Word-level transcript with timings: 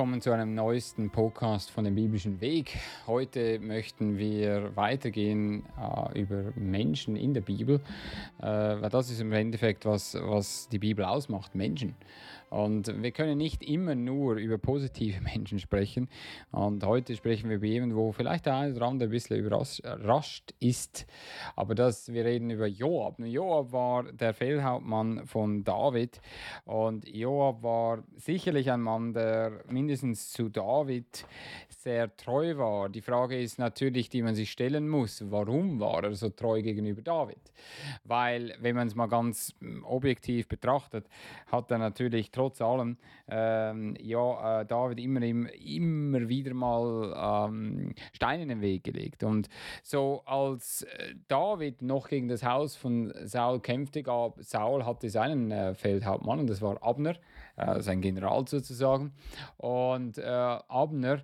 Willkommen 0.00 0.22
zu 0.22 0.32
einem 0.32 0.54
neuesten 0.54 1.10
Podcast 1.10 1.70
von 1.70 1.84
dem 1.84 1.94
biblischen 1.94 2.40
Weg. 2.40 2.78
Heute 3.06 3.58
möchten 3.58 4.16
wir 4.16 4.74
weitergehen 4.74 5.66
äh, 5.78 6.22
über 6.22 6.54
Menschen 6.54 7.16
in 7.16 7.34
der 7.34 7.42
Bibel, 7.42 7.82
äh, 8.40 8.46
weil 8.46 8.88
das 8.88 9.10
ist 9.10 9.20
im 9.20 9.30
Endeffekt, 9.30 9.84
was, 9.84 10.14
was 10.14 10.70
die 10.70 10.78
Bibel 10.78 11.04
ausmacht, 11.04 11.54
Menschen. 11.54 11.96
Und 12.50 13.02
wir 13.02 13.12
können 13.12 13.38
nicht 13.38 13.62
immer 13.62 13.94
nur 13.94 14.34
über 14.34 14.58
positive 14.58 15.20
Menschen 15.22 15.58
sprechen. 15.58 16.08
Und 16.50 16.84
heute 16.84 17.16
sprechen 17.16 17.48
wir 17.48 17.56
über 17.56 17.66
jemanden, 17.66 17.96
wo 17.96 18.12
vielleicht 18.12 18.46
der 18.46 18.56
eine 18.56 18.74
oder 18.74 18.86
andere 18.86 19.08
ein 19.08 19.12
bisschen 19.12 19.38
überrascht 19.38 20.54
ist. 20.58 21.06
Aber 21.56 21.74
das, 21.74 22.12
wir 22.12 22.24
reden 22.24 22.50
über 22.50 22.66
Joab. 22.66 23.20
Joab 23.20 23.72
war 23.72 24.12
der 24.12 24.34
Feldhauptmann 24.34 25.26
von 25.26 25.64
David. 25.64 26.20
Und 26.64 27.08
Joab 27.08 27.62
war 27.62 28.02
sicherlich 28.16 28.70
ein 28.70 28.82
Mann, 28.82 29.14
der 29.14 29.64
mindestens 29.68 30.32
zu 30.32 30.48
David 30.48 31.24
sehr 31.82 32.14
treu 32.16 32.58
war. 32.58 32.90
Die 32.90 33.00
Frage 33.00 33.40
ist 33.40 33.58
natürlich, 33.58 34.10
die 34.10 34.22
man 34.22 34.34
sich 34.34 34.50
stellen 34.50 34.88
muss, 34.88 35.24
warum 35.30 35.80
war 35.80 36.04
er 36.04 36.14
so 36.14 36.28
treu 36.28 36.60
gegenüber 36.60 37.00
David? 37.00 37.40
Weil, 38.04 38.54
wenn 38.60 38.76
man 38.76 38.88
es 38.88 38.94
mal 38.94 39.06
ganz 39.06 39.54
objektiv 39.84 40.46
betrachtet, 40.46 41.06
hat 41.46 41.70
er 41.70 41.78
natürlich 41.78 42.30
trotz 42.30 42.60
allem 42.60 42.98
ähm, 43.28 43.96
ja, 43.98 44.60
äh, 44.60 44.66
David 44.66 45.00
immer, 45.00 45.22
immer, 45.22 45.48
immer 45.54 46.28
wieder 46.28 46.52
mal 46.52 47.48
ähm, 47.48 47.94
Steine 48.12 48.42
in 48.42 48.48
den 48.50 48.60
Weg 48.60 48.84
gelegt. 48.84 49.22
Und 49.22 49.48
so 49.82 50.22
als 50.26 50.82
äh, 50.82 51.14
David 51.28 51.80
noch 51.80 52.08
gegen 52.08 52.28
das 52.28 52.44
Haus 52.44 52.76
von 52.76 53.12
Saul 53.24 53.60
kämpfte, 53.60 54.02
gab 54.02 54.42
Saul 54.42 54.84
hatte 54.84 55.08
seinen 55.08 55.50
äh, 55.50 55.74
Feldhauptmann 55.74 56.40
und 56.40 56.50
das 56.50 56.60
war 56.60 56.82
Abner, 56.82 57.14
äh, 57.56 57.80
sein 57.80 58.02
General 58.02 58.46
sozusagen. 58.46 59.12
Und 59.56 60.18
äh, 60.18 60.24
Abner 60.24 61.22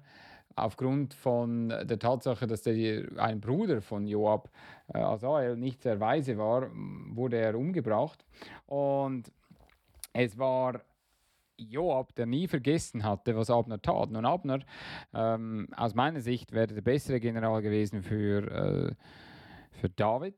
aufgrund 0.56 1.14
von 1.14 1.68
der 1.68 1.98
Tatsache, 1.98 2.46
dass 2.46 2.62
der, 2.62 3.06
ein 3.18 3.40
Bruder 3.40 3.82
von 3.82 4.06
Joab, 4.06 4.50
äh, 4.92 4.98
Asael, 4.98 5.56
nicht 5.56 5.82
sehr 5.82 6.00
weise 6.00 6.36
war, 6.38 6.70
wurde 6.72 7.36
er 7.36 7.54
umgebracht. 7.54 8.24
Und 8.66 9.30
es 10.12 10.36
war 10.38 10.80
Joab, 11.58 12.14
der 12.14 12.26
nie 12.26 12.48
vergessen 12.48 13.04
hatte, 13.04 13.36
was 13.36 13.50
Abner 13.50 13.80
tat. 13.80 14.10
Nun, 14.10 14.24
Abner, 14.24 14.60
ähm, 15.14 15.68
aus 15.76 15.94
meiner 15.94 16.20
Sicht, 16.20 16.52
wäre 16.52 16.66
der 16.66 16.82
bessere 16.82 17.20
General 17.20 17.62
gewesen 17.62 18.02
für, 18.02 18.50
äh, 18.50 18.94
für 19.72 19.88
David. 19.90 20.34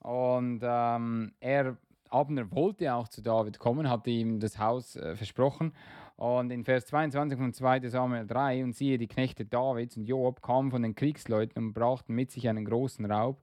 Und 0.00 0.60
ähm, 0.62 1.32
er, 1.40 1.76
Abner 2.10 2.50
wollte 2.52 2.92
auch 2.94 3.08
zu 3.08 3.22
David 3.22 3.58
kommen, 3.58 3.88
hatte 3.88 4.10
ihm 4.10 4.38
das 4.38 4.58
Haus 4.58 4.96
äh, 4.96 5.16
versprochen. 5.16 5.72
Und 6.16 6.50
in 6.50 6.64
Vers 6.64 6.86
22 6.86 7.38
von 7.38 7.52
2 7.52 7.88
Samuel 7.88 8.26
3, 8.26 8.64
und 8.64 8.74
siehe, 8.74 8.96
die 8.96 9.06
Knechte 9.06 9.44
Davids 9.44 9.98
und 9.98 10.06
Joab 10.06 10.40
kamen 10.40 10.70
von 10.70 10.82
den 10.82 10.94
Kriegsleuten 10.94 11.62
und 11.62 11.72
brachten 11.74 12.14
mit 12.14 12.30
sich 12.30 12.48
einen 12.48 12.64
großen 12.64 13.04
Raub. 13.04 13.42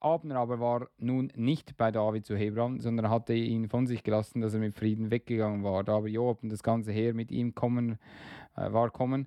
Abner 0.00 0.36
aber 0.36 0.60
war 0.60 0.88
nun 0.98 1.32
nicht 1.34 1.76
bei 1.76 1.90
David 1.90 2.24
zu 2.24 2.36
Hebron, 2.36 2.80
sondern 2.80 3.10
hatte 3.10 3.34
ihn 3.34 3.68
von 3.68 3.86
sich 3.86 4.02
gelassen, 4.02 4.40
dass 4.40 4.54
er 4.54 4.60
mit 4.60 4.74
Frieden 4.74 5.10
weggegangen 5.10 5.64
war. 5.64 5.82
Da 5.84 5.96
aber 5.96 6.08
Joab 6.08 6.42
und 6.42 6.50
das 6.50 6.62
ganze 6.62 6.92
Heer 6.92 7.14
mit 7.14 7.30
ihm 7.30 7.54
kommen, 7.54 7.98
äh, 8.58 8.72
war 8.72 8.90
kommen, 8.90 9.26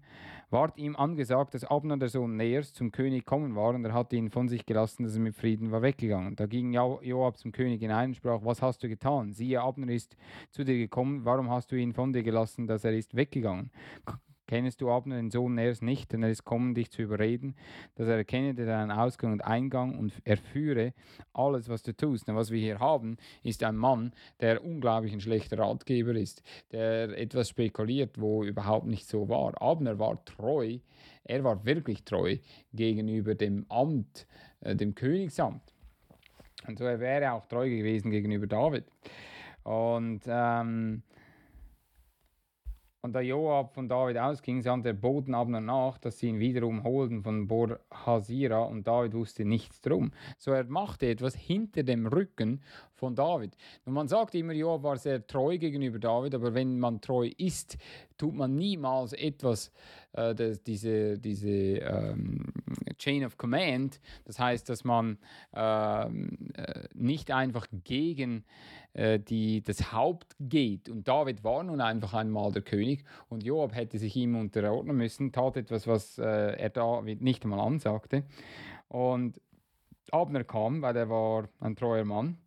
ward 0.49 0.77
ihm 0.77 0.95
angesagt, 0.95 1.53
dass 1.53 1.63
Abner 1.63 1.97
der 1.97 2.09
Sohn 2.09 2.35
Neers 2.35 2.73
zum 2.73 2.91
König 2.91 3.25
kommen 3.25 3.55
war, 3.55 3.73
und 3.73 3.85
er 3.85 3.93
hatte 3.93 4.15
ihn 4.15 4.29
von 4.29 4.49
sich 4.49 4.65
gelassen, 4.65 5.03
dass 5.03 5.15
er 5.15 5.21
mit 5.21 5.35
Frieden 5.35 5.71
war 5.71 5.81
weggegangen. 5.81 6.35
Da 6.35 6.45
ging 6.45 6.73
Joab 6.73 7.37
zum 7.37 7.51
König 7.51 7.81
hinein 7.81 8.09
und 8.09 8.15
sprach, 8.15 8.41
was 8.43 8.61
hast 8.61 8.83
du 8.83 8.89
getan? 8.89 9.31
Siehe, 9.31 9.61
Abner 9.61 9.91
ist 9.91 10.17
zu 10.51 10.63
dir 10.63 10.77
gekommen, 10.77 11.25
warum 11.25 11.49
hast 11.49 11.71
du 11.71 11.75
ihn 11.75 11.93
von 11.93 12.13
dir 12.13 12.23
gelassen, 12.23 12.67
dass 12.67 12.83
er 12.83 12.93
ist 12.93 13.15
weggegangen? 13.15 13.71
Kennest 14.51 14.81
du 14.81 14.91
Abner, 14.91 15.16
den 15.16 15.31
Sohn 15.31 15.56
Ners, 15.56 15.81
nicht, 15.81 16.12
denn 16.12 16.23
er 16.23 16.29
ist 16.29 16.44
kommen, 16.44 16.75
dich 16.75 16.91
zu 16.91 17.01
überreden, 17.01 17.56
dass 17.95 18.09
er 18.09 18.17
erkenne 18.17 18.53
deinen 18.53 18.91
Ausgang 18.91 19.31
und 19.31 19.45
Eingang 19.45 19.97
und 19.97 20.12
erführe 20.25 20.94
alles, 21.31 21.69
was 21.69 21.84
du 21.84 21.95
tust. 21.95 22.28
Und 22.28 22.35
was 22.35 22.51
wir 22.51 22.59
hier 22.59 22.79
haben, 22.79 23.16
ist 23.44 23.63
ein 23.63 23.78
Mann, 23.78 24.11
der 24.41 24.61
unglaublich 24.61 25.13
ein 25.13 25.22
schlechter 25.22 25.57
Ratgeber 25.57 26.16
ist, 26.16 26.44
der 26.73 27.17
etwas 27.17 27.47
spekuliert, 27.47 28.19
wo 28.19 28.44
überhaupt 28.44 28.88
nicht 28.88 29.07
so 29.07 29.29
war. 29.29 29.53
Abner 29.61 30.00
war 30.00 30.22
treu, 30.25 30.79
er 31.23 31.45
war 31.45 31.63
wirklich 31.63 32.03
treu 32.03 32.35
gegenüber 32.73 33.35
dem 33.35 33.66
Amt, 33.69 34.28
äh, 34.59 34.75
dem 34.75 34.95
Königsamt. 34.95 35.63
Und 36.67 36.78
so 36.78 36.84
er 36.84 37.00
wäre 37.00 37.31
auch 37.31 37.45
treu 37.45 37.69
gewesen 37.69 38.11
gegenüber 38.11 38.47
David. 38.47 38.84
Und 39.63 40.23
ähm, 40.28 41.03
und 43.03 43.13
da 43.13 43.22
Joab 43.22 43.73
von 43.73 43.89
David 43.89 44.17
ausging, 44.17 44.62
sandte 44.62 44.89
der 44.89 44.94
Boten 44.94 45.34
Abner 45.34 45.59
nach, 45.59 45.97
dass 45.97 46.19
sie 46.19 46.28
ihn 46.28 46.39
wiederum 46.39 46.84
holten 46.84 47.23
von 47.23 47.47
Bor 47.47 47.79
Hasira 47.91 48.59
und 48.59 48.85
David 48.85 49.13
wusste 49.13 49.44
nichts 49.44 49.81
drum. 49.81 50.12
So 50.38 50.51
er 50.51 50.66
machte 50.66 51.07
etwas 51.07 51.35
hinter 51.35 51.81
dem 51.81 52.06
Rücken 52.06 52.61
von 53.01 53.16
David. 53.16 53.57
Und 53.84 53.94
man 53.94 54.07
sagt 54.07 54.35
immer, 54.35 54.53
Joab 54.53 54.84
war 54.84 54.95
sehr 54.95 55.25
treu 55.25 55.57
gegenüber 55.57 55.97
David, 55.97 56.35
aber 56.35 56.53
wenn 56.53 56.79
man 56.79 57.01
treu 57.01 57.31
ist, 57.35 57.78
tut 58.16 58.35
man 58.35 58.56
niemals 58.56 59.13
etwas, 59.13 59.72
äh, 60.13 60.35
das, 60.35 60.62
diese, 60.62 61.17
diese 61.17 61.50
ähm, 61.50 62.53
Chain 63.00 63.25
of 63.25 63.38
Command, 63.38 64.00
das 64.25 64.38
heißt, 64.38 64.69
dass 64.69 64.84
man 64.84 65.17
ähm, 65.53 66.38
äh, 66.53 66.84
nicht 66.94 67.31
einfach 67.31 67.66
gegen 67.84 68.45
äh, 68.94 69.19
die, 69.19 69.63
das 69.63 69.91
Haupt 69.91 70.35
geht. 70.40 70.88
Und 70.88 71.07
David 71.07 71.44
war 71.44 71.63
nun 71.63 71.81
einfach 71.81 72.13
einmal 72.13 72.51
der 72.51 72.61
König 72.61 73.03
und 73.29 73.44
Joab 73.44 73.73
hätte 73.73 73.97
sich 73.97 74.16
ihm 74.16 74.35
unterordnen 74.35 74.95
müssen, 74.95 75.31
tat 75.31 75.57
etwas, 75.57 75.88
was 75.88 76.19
äh, 76.19 76.23
er 76.23 76.69
David 76.69 77.23
nicht 77.23 77.44
einmal 77.44 77.61
ansagte. 77.61 78.23
Und 78.90 79.41
Abner 80.11 80.44
kam, 80.44 80.84
weil 80.84 80.95
er 80.95 81.09
war 81.09 81.50
ein 81.59 81.75
treuer 81.75 82.06
Mann 82.06 82.38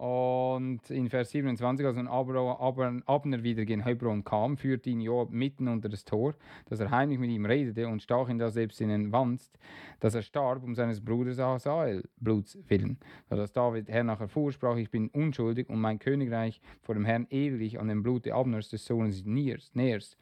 und 0.00 0.88
in 0.88 1.10
Vers 1.10 1.30
27, 1.30 1.84
als 1.84 1.96
nun 1.96 2.08
Abner 2.08 3.42
wieder 3.42 3.66
gen 3.66 3.84
Hebron 3.84 4.24
kam, 4.24 4.56
führte 4.56 4.88
ihn 4.88 5.02
Joab 5.02 5.28
mitten 5.30 5.68
unter 5.68 5.90
das 5.90 6.06
Tor, 6.06 6.34
dass 6.70 6.80
er 6.80 6.90
heimlich 6.90 7.18
mit 7.18 7.28
ihm 7.28 7.44
redete 7.44 7.86
und 7.86 8.02
stach 8.02 8.30
ihn 8.30 8.38
da 8.38 8.48
selbst 8.48 8.80
in 8.80 8.88
den 8.88 9.12
Wanst, 9.12 9.58
dass 10.00 10.14
er 10.14 10.22
starb 10.22 10.62
um 10.62 10.74
seines 10.74 11.04
Bruders 11.04 11.38
Asael 11.38 12.08
Bluts 12.16 12.56
willen. 12.68 12.96
Als 13.28 13.52
David 13.52 13.90
Herr 13.90 14.04
nachher 14.04 14.28
fuhr, 14.28 14.52
sprach, 14.52 14.78
ich 14.78 14.90
bin 14.90 15.10
unschuldig 15.10 15.68
und 15.68 15.82
mein 15.82 15.98
Königreich 15.98 16.62
vor 16.80 16.94
dem 16.94 17.04
Herrn 17.04 17.26
ewig 17.28 17.78
an 17.78 17.88
dem 17.88 18.02
Blute 18.02 18.32
Abners 18.32 18.70
des 18.70 18.86
Sohnes 18.86 19.26
Niers. 19.26 19.70
Es 19.74 20.16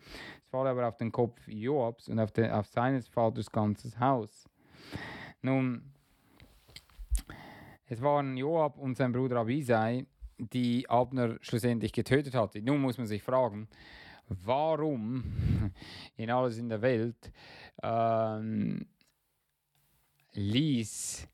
falle 0.50 0.70
aber 0.70 0.88
auf 0.88 0.96
den 0.96 1.12
Kopf 1.12 1.46
Joabs 1.46 2.08
und 2.08 2.18
auf, 2.18 2.32
den, 2.32 2.50
auf 2.50 2.66
seines 2.66 3.06
Vaters 3.06 3.52
ganzes 3.52 4.00
Haus. 4.00 4.48
Nun, 5.40 5.82
es 7.88 8.02
waren 8.02 8.36
Joab 8.36 8.78
und 8.78 8.96
sein 8.96 9.12
Bruder 9.12 9.38
Abisai, 9.38 10.06
die 10.38 10.88
Abner 10.88 11.38
schlussendlich 11.40 11.92
getötet 11.92 12.34
hatte. 12.34 12.62
Nun 12.62 12.80
muss 12.80 12.98
man 12.98 13.06
sich 13.06 13.22
fragen, 13.22 13.68
warum 14.28 15.72
in 16.16 16.30
alles 16.30 16.58
in 16.58 16.68
der 16.68 16.82
Welt 16.82 17.32
ähm, 17.82 18.86
ließ 20.32 21.26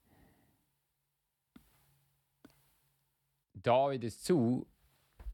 David 3.54 4.04
es 4.04 4.22
zu, 4.22 4.66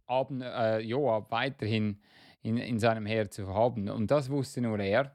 Abner, 0.06 0.54
äh, 0.54 0.80
Joab 0.80 1.30
weiterhin 1.30 2.00
in, 2.42 2.56
in 2.56 2.78
seinem 2.78 3.06
Heer 3.06 3.30
zu 3.30 3.52
haben. 3.52 3.88
Und 3.90 4.10
das 4.10 4.30
wusste 4.30 4.60
nur 4.60 4.78
er. 4.78 5.14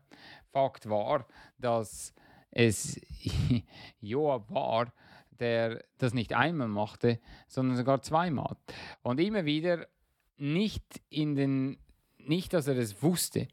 Fakt 0.52 0.88
war, 0.88 1.26
dass 1.58 2.14
es 2.52 3.02
Joab 4.02 4.52
war, 4.52 4.94
der 5.40 5.84
das 5.98 6.14
nicht 6.14 6.34
einmal 6.34 6.68
machte, 6.68 7.20
sondern 7.48 7.78
sogar 7.78 8.02
zweimal. 8.02 8.58
Und 9.02 9.20
immer 9.20 9.46
wieder 9.46 9.88
nicht 10.38 11.02
in 11.10 11.36
den, 11.36 11.78
nicht, 12.18 12.54
dass 12.54 12.68
er 12.68 12.78
es 12.78 13.02
wusste. 13.02 13.48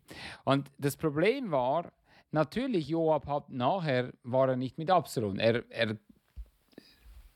Und 0.44 0.70
das 0.78 0.96
Problem 0.96 1.50
war, 1.50 1.92
natürlich, 2.30 2.88
Joab 2.88 3.26
hat 3.26 3.50
nachher, 3.50 4.12
war 4.22 4.48
er 4.48 4.56
nicht 4.56 4.78
mit 4.78 4.90
Absalom. 4.90 5.38
Er, 5.38 5.64
er 5.70 5.96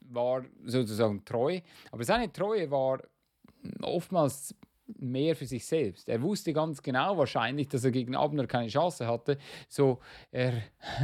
war 0.01 0.45
sozusagen 0.65 1.25
treu, 1.25 1.61
aber 1.91 2.05
seine 2.05 2.33
Treue 2.33 2.71
war 2.71 3.01
oftmals 3.83 4.55
mehr 4.99 5.35
für 5.35 5.47
sich 5.47 5.67
selbst. 5.67 6.09
Er 6.09 6.23
wusste 6.23 6.53
ganz 6.53 6.83
genau 6.83 7.19
wahrscheinlich, 7.19 7.69
dass 7.69 7.85
er 7.85 7.91
gegen 7.91 8.15
Abner 8.15 8.47
keine 8.47 8.69
Chance 8.69 9.07
hatte. 9.07 9.39
So, 9.69 9.99
er 10.31 10.63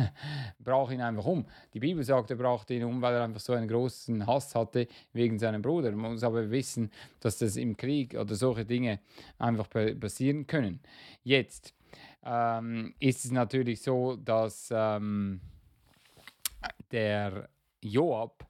brach 0.59 0.91
ihn 0.91 1.01
einfach 1.01 1.25
um. 1.25 1.47
Die 1.75 1.81
Bibel 1.81 2.05
sagt, 2.05 2.31
er 2.31 2.37
brachte 2.37 2.75
ihn 2.75 2.85
um, 2.85 3.03
weil 3.03 3.15
er 3.15 3.25
einfach 3.25 3.41
so 3.41 3.53
einen 3.53 3.69
großen 3.69 4.27
Hass 4.27 4.55
hatte 4.55 4.87
wegen 5.13 5.39
seinem 5.39 5.63
Bruder. 5.63 5.91
Man 5.93 6.13
muss 6.13 6.23
aber 6.23 6.51
wissen, 6.51 6.91
dass 7.21 7.39
das 7.39 7.57
im 7.57 7.77
Krieg 7.77 8.15
oder 8.15 8.35
solche 8.35 8.65
Dinge 8.65 9.01
einfach 9.39 9.69
passieren 9.69 10.47
können. 10.47 10.81
Jetzt 11.25 11.75
ähm, 12.25 12.95
ist 13.01 13.25
es 13.25 13.31
natürlich 13.31 13.83
so, 13.83 14.17
dass 14.17 14.69
ähm, 14.73 15.41
der 16.91 17.49
Joab 17.81 18.47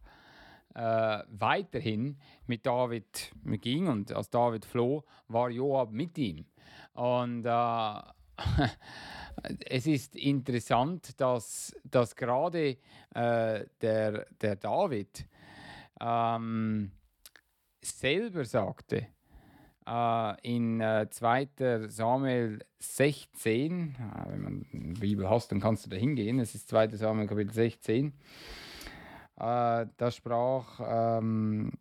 äh, 0.75 1.23
weiterhin 1.29 2.19
mit 2.47 2.67
David 2.67 3.33
ging 3.45 3.89
und 3.89 4.13
als 4.13 4.31
David 4.31 4.65
floh, 4.65 5.05
war 5.29 5.51
Joab 5.51 5.93
mit 5.93 6.17
ihm. 6.19 6.47
Und 6.95 7.45
äh, 7.45 8.01
es 9.67 9.87
ist 9.87 10.17
interessant, 10.17 11.21
dass, 11.21 11.75
dass 11.85 12.17
gerade 12.17 12.77
äh, 13.15 13.65
der, 13.81 14.27
der 14.41 14.57
David 14.57 15.27
ähm, 16.01 16.93
selber 17.81 18.45
sagte, 18.45 19.07
äh, 19.87 20.41
in 20.43 20.81
äh, 20.81 21.09
2. 21.11 21.89
Samuel 21.89 22.61
16, 22.79 23.95
äh, 23.95 24.31
wenn 24.31 24.43
man 24.43 24.67
eine 24.73 24.95
Bibel 24.95 25.29
hast, 25.29 25.51
dann 25.53 25.61
kannst 25.61 25.87
du 25.87 25.91
da 25.91 25.97
hingehen, 25.97 26.39
es 26.39 26.55
ist 26.55 26.69
2. 26.69 26.89
Samuel 26.97 27.27
Kapitel 27.27 27.53
16, 27.53 28.13
äh, 29.37 29.87
da 29.97 30.11
sprach 30.11 30.81
ähm, 30.85 31.73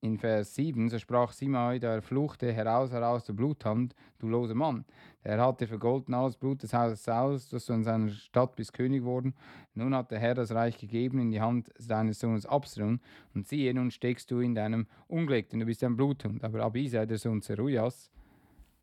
in 0.00 0.18
Vers 0.18 0.54
7, 0.54 0.88
so 0.88 0.98
sprach 0.98 1.32
Simei, 1.32 1.78
der 1.78 2.00
fluchte 2.02 2.52
heraus, 2.52 2.90
heraus 2.92 3.24
der 3.24 3.32
Bluthand, 3.32 3.94
du 4.18 4.28
loser 4.28 4.54
Mann. 4.54 4.84
Der 5.24 5.40
hatte 5.40 5.66
vergolten 5.66 6.14
alles 6.14 6.36
Blut 6.36 6.62
des 6.62 6.72
Hauses 6.72 7.02
Saus, 7.02 7.48
dass 7.48 7.66
du 7.66 7.72
in 7.72 7.82
seiner 7.82 8.10
Stadt 8.10 8.54
bist 8.54 8.72
König 8.72 9.02
worden. 9.02 9.34
Nun 9.74 9.94
hat 9.94 10.12
der 10.12 10.20
Herr 10.20 10.34
das 10.34 10.52
Reich 10.52 10.78
gegeben 10.78 11.18
in 11.18 11.32
die 11.32 11.40
Hand 11.40 11.72
deines 11.84 12.20
Sohnes 12.20 12.46
Absalom. 12.46 13.00
Und 13.34 13.48
siehe, 13.48 13.74
nun 13.74 13.90
steckst 13.90 14.30
du 14.30 14.40
in 14.40 14.54
deinem 14.54 14.86
Unglück, 15.08 15.48
denn 15.48 15.60
du 15.60 15.66
bist 15.66 15.82
ein 15.82 15.96
Bluthund. 15.96 16.44
Aber 16.44 16.62
Abisai, 16.62 17.06
der 17.06 17.18
Sohn 17.18 17.42
Zerujas, 17.42 18.10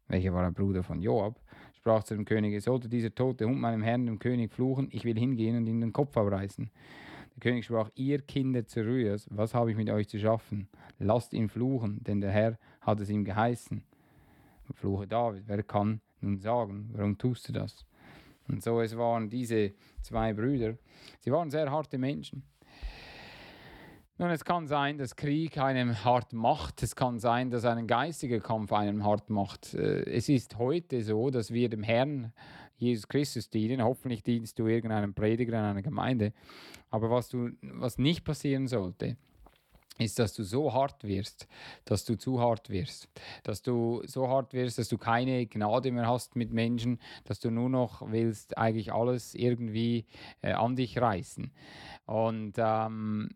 welcher 0.08 0.34
war 0.34 0.46
ein 0.46 0.54
Bruder 0.54 0.84
von 0.84 1.02
Joab, 1.02 1.40
sprach 1.84 2.06
zu 2.06 2.16
dem 2.16 2.24
König, 2.24 2.64
sollte 2.64 2.88
dieser 2.88 3.14
tote 3.14 3.46
Hund 3.46 3.60
meinem 3.60 3.84
Herrn, 3.84 4.06
dem 4.06 4.18
König, 4.18 4.54
fluchen, 4.54 4.88
ich 4.92 5.04
will 5.04 5.20
hingehen 5.20 5.58
und 5.58 5.68
ihm 5.68 5.82
den 5.82 5.92
Kopf 5.92 6.16
abreißen. 6.16 6.72
Der 7.36 7.40
König 7.42 7.66
sprach, 7.66 7.90
ihr 7.96 8.22
Kinder 8.22 8.66
Zeruias, 8.66 9.28
was 9.30 9.54
habe 9.54 9.70
ich 9.70 9.76
mit 9.76 9.90
euch 9.90 10.08
zu 10.08 10.18
schaffen? 10.18 10.70
Lasst 10.98 11.34
ihn 11.34 11.50
fluchen, 11.50 12.02
denn 12.02 12.22
der 12.22 12.32
Herr 12.32 12.58
hat 12.80 13.02
es 13.02 13.10
ihm 13.10 13.26
geheißen. 13.26 13.84
Fluche 14.76 15.08
David, 15.08 15.44
wer 15.46 15.62
kann 15.62 16.00
nun 16.22 16.38
sagen, 16.38 16.90
warum 16.94 17.18
tust 17.18 17.50
du 17.50 17.52
das? 17.52 17.86
Und 18.48 18.64
so 18.64 18.80
es 18.80 18.98
waren 18.98 19.30
diese 19.30 19.74
zwei 20.02 20.32
Brüder. 20.32 20.78
Sie 21.20 21.34
waren 21.34 21.52
sehr 21.52 21.70
harte 21.70 21.98
Menschen. 21.98 22.44
Nun, 24.24 24.32
es 24.32 24.46
kann 24.46 24.68
sein, 24.68 24.98
dass 24.98 25.18
Krieg 25.18 25.58
einem 25.58 26.02
hart 26.06 26.32
macht. 26.32 26.82
Es 26.82 26.96
kann 26.96 27.20
sein, 27.20 27.50
dass 27.52 27.66
ein 27.66 27.88
geistiger 27.88 28.40
Kampf 28.40 28.72
einem 28.72 29.04
hart 29.04 29.30
macht. 29.30 29.74
Äh, 29.74 30.04
es 30.04 30.30
ist 30.30 30.58
heute 30.58 31.02
so, 31.02 31.30
dass 31.30 31.52
wir 31.52 31.68
dem 31.68 31.84
Herrn 31.84 32.32
Jesus 32.78 33.10
Christus 33.10 33.50
dienen. 33.50 33.84
Hoffentlich 33.84 34.24
dienst 34.24 34.58
du 34.58 34.68
irgendeinem 34.68 35.14
Prediger 35.14 35.60
in 35.60 35.66
einer 35.66 35.82
Gemeinde. 35.82 36.32
Aber 36.90 37.12
was, 37.12 37.28
du, 37.28 37.50
was 37.64 37.98
nicht 37.98 38.24
passieren 38.24 38.70
sollte, 38.70 39.18
ist, 39.98 40.20
dass 40.20 40.34
du 40.34 40.44
so 40.44 40.72
hart 40.72 41.04
wirst, 41.04 41.50
dass 41.84 42.06
du 42.06 42.16
zu 42.16 42.40
hart 42.40 42.70
wirst, 42.70 43.10
dass 43.44 43.62
du 43.62 44.04
so 44.06 44.30
hart 44.30 44.54
wirst, 44.54 44.78
dass 44.78 44.88
du 44.88 44.98
keine 44.98 45.48
Gnade 45.48 45.92
mehr 45.92 46.08
hast 46.08 46.38
mit 46.38 46.54
Menschen, 46.54 47.02
dass 47.26 47.42
du 47.42 47.52
nur 47.52 47.70
noch 47.70 48.10
willst 48.10 48.58
eigentlich 48.58 48.94
alles 48.94 49.36
irgendwie 49.36 50.06
äh, 50.42 50.54
an 50.54 50.78
dich 50.78 50.98
reißen. 50.98 51.52
Und 52.06 52.54
ähm, 52.58 53.30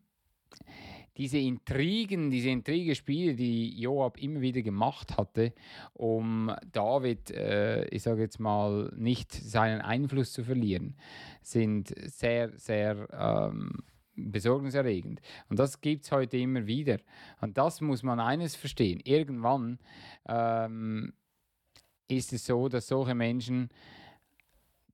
diese 1.17 1.39
Intrigen, 1.39 2.29
diese 2.29 2.49
Intrigespiele, 2.49 3.33
die 3.35 3.79
Joab 3.79 4.17
immer 4.19 4.41
wieder 4.41 4.61
gemacht 4.61 5.17
hatte, 5.17 5.53
um 5.93 6.51
David, 6.71 7.31
äh, 7.31 7.85
ich 7.87 8.03
sage 8.03 8.21
jetzt 8.21 8.39
mal, 8.39 8.93
nicht 8.95 9.33
seinen 9.33 9.81
Einfluss 9.81 10.31
zu 10.31 10.43
verlieren, 10.43 10.95
sind 11.41 11.93
sehr, 12.05 12.55
sehr 12.57 13.07
ähm, 13.11 13.83
besorgniserregend. 14.15 15.21
Und 15.49 15.57
das 15.57 15.81
gibt 15.81 16.05
es 16.05 16.11
heute 16.11 16.37
immer 16.37 16.67
wieder. 16.67 16.99
Und 17.41 17.57
das 17.57 17.81
muss 17.81 18.03
man 18.03 18.19
eines 18.19 18.55
verstehen. 18.55 19.01
Irgendwann 19.03 19.79
ähm, 20.27 21.13
ist 22.07 22.31
es 22.31 22.45
so, 22.45 22.69
dass 22.69 22.87
solche 22.87 23.15
Menschen 23.15 23.69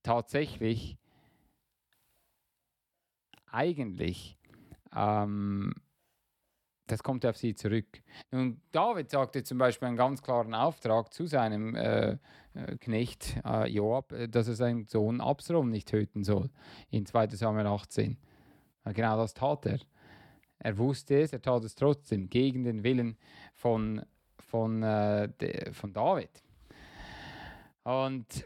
tatsächlich 0.04 0.98
eigentlich 3.52 4.38
ähm, 4.96 5.74
das 6.88 7.02
kommt 7.02 7.26
auf 7.26 7.38
sie 7.38 7.56
zurück. 7.56 8.02
Und 8.32 8.62
David 8.72 9.10
sagte 9.10 9.44
zum 9.44 9.58
Beispiel 9.58 9.88
einen 9.88 9.98
ganz 9.98 10.22
klaren 10.22 10.54
Auftrag 10.54 11.14
zu 11.14 11.26
seinem 11.26 11.76
äh, 11.76 12.12
äh 12.12 12.18
Knecht 12.80 13.38
äh, 13.46 13.70
Joab, 13.70 14.12
äh, 14.12 14.28
dass 14.28 14.48
er 14.48 14.56
seinen 14.56 14.86
Sohn 14.88 15.22
Absalom 15.22 15.70
nicht 15.70 15.88
töten 15.88 16.24
soll, 16.24 16.50
in 16.90 17.06
2 17.06 17.30
Samuel 17.30 17.68
18. 17.68 18.18
Genau 18.86 19.18
das 19.18 19.34
tat 19.34 19.66
er. 19.66 19.80
Er 20.60 20.78
wusste 20.78 21.22
es, 21.22 21.34
er 21.34 21.42
tat 21.42 21.64
es 21.64 21.76
trotzdem, 21.76 22.30
gegen 22.30 22.64
den 22.64 22.84
Willen 22.84 23.18
von, 23.54 24.02
von, 24.40 24.84
äh, 24.84 25.30
de, 25.40 25.72
von 25.74 25.94
David. 25.94 26.44
Und 27.84 28.46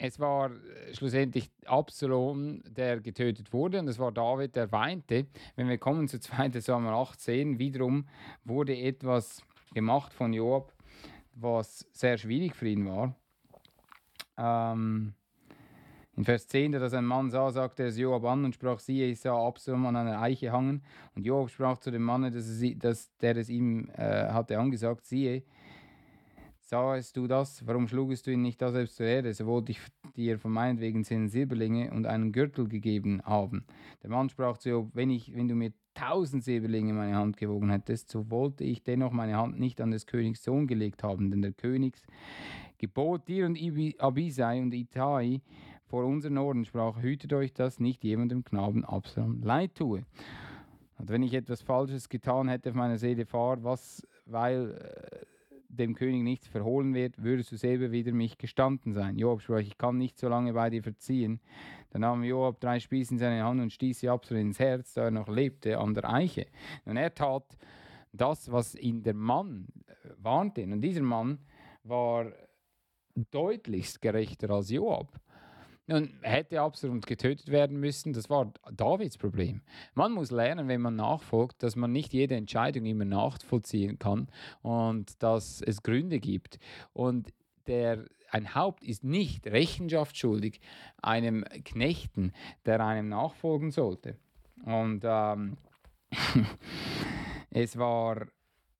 es 0.00 0.18
war 0.18 0.50
äh, 0.50 0.94
schlussendlich 0.94 1.50
Absalom, 1.66 2.62
der 2.64 3.00
getötet 3.00 3.52
wurde, 3.52 3.78
und 3.78 3.88
es 3.88 3.98
war 3.98 4.10
David, 4.10 4.56
der 4.56 4.72
weinte. 4.72 5.26
Wenn 5.56 5.68
wir 5.68 5.78
kommen 5.78 6.08
zu 6.08 6.18
2. 6.18 6.58
Samuel 6.60 6.94
18, 6.94 7.58
wiederum 7.58 8.06
wurde 8.44 8.76
etwas 8.76 9.42
gemacht 9.74 10.12
von 10.14 10.32
Joab, 10.32 10.72
was 11.34 11.86
sehr 11.92 12.16
schwierig 12.16 12.56
für 12.56 12.68
ihn 12.68 12.88
war. 12.88 13.14
Ähm, 14.38 15.12
in 16.16 16.24
Vers 16.24 16.48
10, 16.48 16.72
dass 16.72 16.94
ein 16.94 17.04
Mann 17.04 17.30
sah, 17.30 17.50
sagte 17.50 17.82
er 17.82 17.90
Joab 17.90 18.24
an 18.24 18.46
und 18.46 18.54
sprach, 18.54 18.78
siehe, 18.78 19.06
ich 19.06 19.20
sah 19.20 19.36
Absalom 19.46 19.84
an 19.86 19.96
einer 19.96 20.20
Eiche 20.20 20.50
hangen. 20.50 20.82
Und 21.14 21.26
Joab 21.26 21.50
sprach 21.50 21.78
zu 21.78 21.90
dem 21.90 22.02
Mann, 22.02 22.22
dass, 22.22 22.46
es, 22.46 22.78
dass 22.78 23.14
der 23.18 23.36
es 23.36 23.50
ihm 23.50 23.90
äh, 23.96 24.28
hatte 24.28 24.58
angesagt, 24.58 25.04
siehe, 25.04 25.42
Sahest 26.70 27.16
du 27.16 27.26
das? 27.26 27.66
Warum 27.66 27.88
schlugest 27.88 28.28
du 28.28 28.30
ihn 28.30 28.42
nicht 28.42 28.62
da 28.62 28.70
selbst 28.70 28.94
zur 28.94 29.06
Erde? 29.06 29.34
So 29.34 29.44
wollte 29.46 29.72
ich 29.72 29.80
dir 30.14 30.38
von 30.38 30.52
meinetwegen 30.52 31.02
zehn 31.02 31.28
Silberlinge 31.28 31.90
und 31.90 32.06
einen 32.06 32.30
Gürtel 32.30 32.68
gegeben 32.68 33.20
haben. 33.24 33.64
Der 34.04 34.10
Mann 34.10 34.28
sprach 34.28 34.56
zu 34.56 34.68
Job, 34.68 34.90
wenn, 34.94 35.10
ich, 35.10 35.34
wenn 35.34 35.48
du 35.48 35.56
mir 35.56 35.72
tausend 35.94 36.44
Silberlinge 36.44 36.90
in 36.90 36.96
meine 36.96 37.16
Hand 37.16 37.38
gewogen 37.38 37.70
hättest, 37.70 38.08
so 38.08 38.30
wollte 38.30 38.62
ich 38.62 38.84
dennoch 38.84 39.10
meine 39.10 39.36
Hand 39.36 39.58
nicht 39.58 39.80
an 39.80 39.90
des 39.90 40.06
Königs 40.06 40.44
Sohn 40.44 40.68
gelegt 40.68 41.02
haben, 41.02 41.32
denn 41.32 41.42
der 41.42 41.54
Königs 41.54 42.06
gebot 42.78 43.26
dir 43.26 43.46
und 43.46 43.58
Abisai 43.98 44.62
und 44.62 44.72
Itai 44.72 45.42
vor 45.86 46.04
unseren 46.04 46.38
Ohren, 46.38 46.64
sprach, 46.64 47.02
hütet 47.02 47.32
euch, 47.32 47.52
dass 47.52 47.80
nicht 47.80 48.04
jemandem 48.04 48.44
Knaben 48.44 48.84
Absalom 48.84 49.42
leid 49.42 49.74
tue. 49.74 50.04
Und 50.98 51.08
wenn 51.08 51.24
ich 51.24 51.34
etwas 51.34 51.62
Falsches 51.62 52.08
getan 52.08 52.48
hätte 52.48 52.68
auf 52.68 52.76
meiner 52.76 52.98
Seele 52.98 53.26
fahr, 53.26 53.64
was, 53.64 54.06
weil 54.24 54.70
äh, 54.78 55.26
dem 55.76 55.94
König 55.94 56.22
nichts 56.22 56.48
verhohlen 56.48 56.94
wird, 56.94 57.22
würdest 57.22 57.52
du 57.52 57.56
selber 57.56 57.92
wieder 57.92 58.12
mich 58.12 58.38
gestanden 58.38 58.92
sein. 58.92 59.16
Joab 59.16 59.42
sprach, 59.42 59.60
ich 59.60 59.78
kann 59.78 59.96
nicht 59.96 60.18
so 60.18 60.28
lange 60.28 60.52
bei 60.52 60.70
dir 60.70 60.82
verziehen. 60.82 61.40
Dann 61.90 62.02
nahm 62.02 62.24
Joab 62.24 62.60
drei 62.60 62.80
Spieße 62.80 63.14
in 63.14 63.18
seine 63.18 63.44
Hand 63.44 63.60
und 63.60 63.72
stieß 63.72 64.00
sie 64.00 64.08
Absalom 64.08 64.42
ins 64.42 64.58
Herz, 64.58 64.94
da 64.94 65.04
er 65.04 65.10
noch 65.10 65.28
lebte, 65.28 65.78
an 65.78 65.94
der 65.94 66.08
Eiche. 66.10 66.46
Und 66.84 66.96
er 66.96 67.14
tat 67.14 67.56
das, 68.12 68.50
was 68.50 68.74
ihn 68.74 69.02
der 69.02 69.14
Mann 69.14 69.68
äh, 69.86 69.92
warnte. 70.18 70.62
Und 70.64 70.80
dieser 70.82 71.02
Mann 71.02 71.38
war 71.84 72.32
deutlichst 73.14 74.00
gerechter 74.00 74.50
als 74.50 74.70
Joab. 74.70 75.20
Nun 75.90 76.10
hätte 76.22 76.60
Absalom 76.60 77.00
getötet 77.00 77.48
werden 77.48 77.80
müssen, 77.80 78.12
das 78.12 78.30
war 78.30 78.52
Davids 78.72 79.18
Problem. 79.18 79.60
Man 79.94 80.12
muss 80.12 80.30
lernen, 80.30 80.68
wenn 80.68 80.80
man 80.80 80.94
nachfolgt, 80.94 81.64
dass 81.64 81.74
man 81.74 81.90
nicht 81.90 82.12
jede 82.12 82.36
Entscheidung 82.36 82.84
immer 82.84 83.04
nachvollziehen 83.04 83.98
kann 83.98 84.28
und 84.62 85.20
dass 85.20 85.60
es 85.60 85.82
Gründe 85.82 86.20
gibt. 86.20 86.60
Und 86.92 87.34
der, 87.66 88.04
ein 88.30 88.54
Haupt 88.54 88.84
ist 88.84 89.02
nicht 89.02 89.48
Rechenschaft 89.48 90.16
schuldig 90.16 90.60
einem 91.02 91.44
Knechten, 91.64 92.34
der 92.66 92.86
einem 92.86 93.08
nachfolgen 93.08 93.72
sollte. 93.72 94.16
Und 94.64 95.02
ähm, 95.04 95.56
es 97.50 97.76
war 97.76 98.28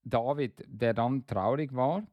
David, 0.04 0.64
der 0.68 0.94
dann 0.94 1.26
traurig 1.26 1.74
war 1.74 2.04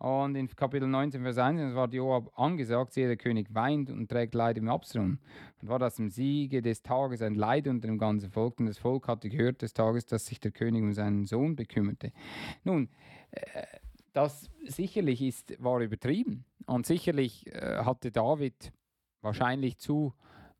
Und 0.00 0.34
in 0.34 0.48
Kapitel 0.48 0.88
19, 0.88 1.22
Vers 1.22 1.36
1, 1.36 1.60
es 1.60 1.74
war 1.74 1.86
Joab 1.92 2.32
angesagt, 2.34 2.94
siehe, 2.94 3.06
der 3.06 3.18
König 3.18 3.54
weint 3.54 3.90
und 3.90 4.08
trägt 4.08 4.34
Leid 4.34 4.56
im 4.56 4.70
Absalom. 4.70 5.18
Und 5.60 5.68
war 5.68 5.78
das 5.78 5.98
im 5.98 6.08
Siege 6.08 6.62
des 6.62 6.82
Tages 6.82 7.20
ein 7.20 7.34
Leid 7.34 7.68
unter 7.68 7.86
dem 7.86 7.98
ganzen 7.98 8.30
Volk. 8.30 8.58
Und 8.60 8.66
das 8.66 8.78
Volk 8.78 9.08
hatte 9.08 9.28
gehört 9.28 9.60
des 9.60 9.74
Tages, 9.74 10.06
dass 10.06 10.24
sich 10.24 10.40
der 10.40 10.52
König 10.52 10.82
um 10.82 10.94
seinen 10.94 11.26
Sohn 11.26 11.54
bekümmerte. 11.54 12.12
Nun, 12.64 12.88
äh, 13.30 13.66
das 14.14 14.50
sicherlich 14.66 15.20
ist, 15.20 15.62
war 15.62 15.80
übertrieben. 15.80 16.46
Und 16.64 16.86
sicherlich 16.86 17.46
äh, 17.54 17.84
hatte 17.84 18.10
David 18.10 18.72
wahrscheinlich 19.20 19.76
zu 19.76 20.14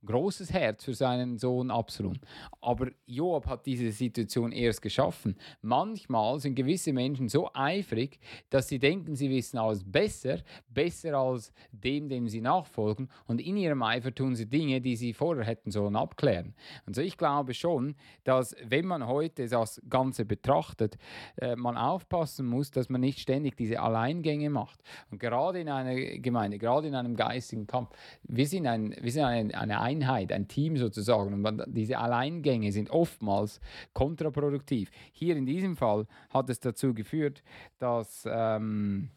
großes 0.04 0.52
Herz 0.52 0.84
für 0.84 0.94
seinen 0.94 1.38
Sohn 1.38 1.70
Absalom. 1.70 2.18
Aber 2.60 2.88
Joab 3.06 3.46
hat 3.46 3.66
diese 3.66 3.90
Situation 3.90 4.52
erst 4.52 4.82
geschaffen. 4.82 5.36
Manchmal 5.62 6.38
sind 6.40 6.54
gewisse 6.54 6.92
Menschen 6.92 7.28
so 7.28 7.50
eifrig, 7.54 8.18
dass 8.48 8.68
sie 8.68 8.78
denken, 8.78 9.14
sie 9.14 9.30
wissen 9.30 9.58
alles 9.58 9.84
besser, 9.84 10.38
besser 10.68 11.14
als 11.14 11.52
dem, 11.72 12.08
dem 12.08 12.28
sie 12.28 12.40
nachfolgen. 12.40 13.08
Und 13.26 13.40
in 13.40 13.56
ihrem 13.56 13.82
Eifer 13.82 14.14
tun 14.14 14.34
sie 14.34 14.46
Dinge, 14.46 14.80
die 14.80 14.96
sie 14.96 15.12
vorher 15.12 15.44
hätten 15.44 15.70
sollen 15.70 15.96
abklären. 15.96 16.54
Und 16.86 16.96
so 16.96 17.02
ich 17.02 17.16
glaube 17.16 17.54
schon, 17.54 17.94
dass 18.24 18.56
wenn 18.64 18.86
man 18.86 19.06
heute 19.06 19.46
das 19.48 19.80
Ganze 19.88 20.24
betrachtet, 20.24 20.96
äh, 21.36 21.56
man 21.56 21.76
aufpassen 21.76 22.46
muss, 22.46 22.70
dass 22.70 22.88
man 22.88 23.00
nicht 23.00 23.20
ständig 23.20 23.56
diese 23.56 23.80
Alleingänge 23.80 24.50
macht. 24.50 24.80
Und 25.10 25.18
gerade 25.18 25.60
in 25.60 25.68
einer 25.68 25.94
Gemeinde, 26.18 26.58
gerade 26.58 26.88
in 26.88 26.94
einem 26.94 27.16
geistigen 27.16 27.66
Kampf, 27.66 27.90
wir 28.22 28.46
sind, 28.46 28.66
ein, 28.66 28.94
wir 29.00 29.12
sind 29.12 29.24
eine, 29.24 29.58
eine 29.58 29.80
Einheit, 29.90 30.32
ein 30.32 30.46
Team 30.46 30.76
sozusagen. 30.76 31.44
Und 31.44 31.64
diese 31.66 31.98
Alleingänge 31.98 32.72
sind 32.72 32.90
oftmals 32.90 33.60
kontraproduktiv. 33.92 34.90
Hier 35.12 35.36
in 35.36 35.46
diesem 35.46 35.76
Fall 35.76 36.06
hat 36.30 36.50
es 36.50 36.60
dazu 36.60 36.94
geführt, 36.94 37.42
dass, 37.78 38.26
ähm, 38.30 39.10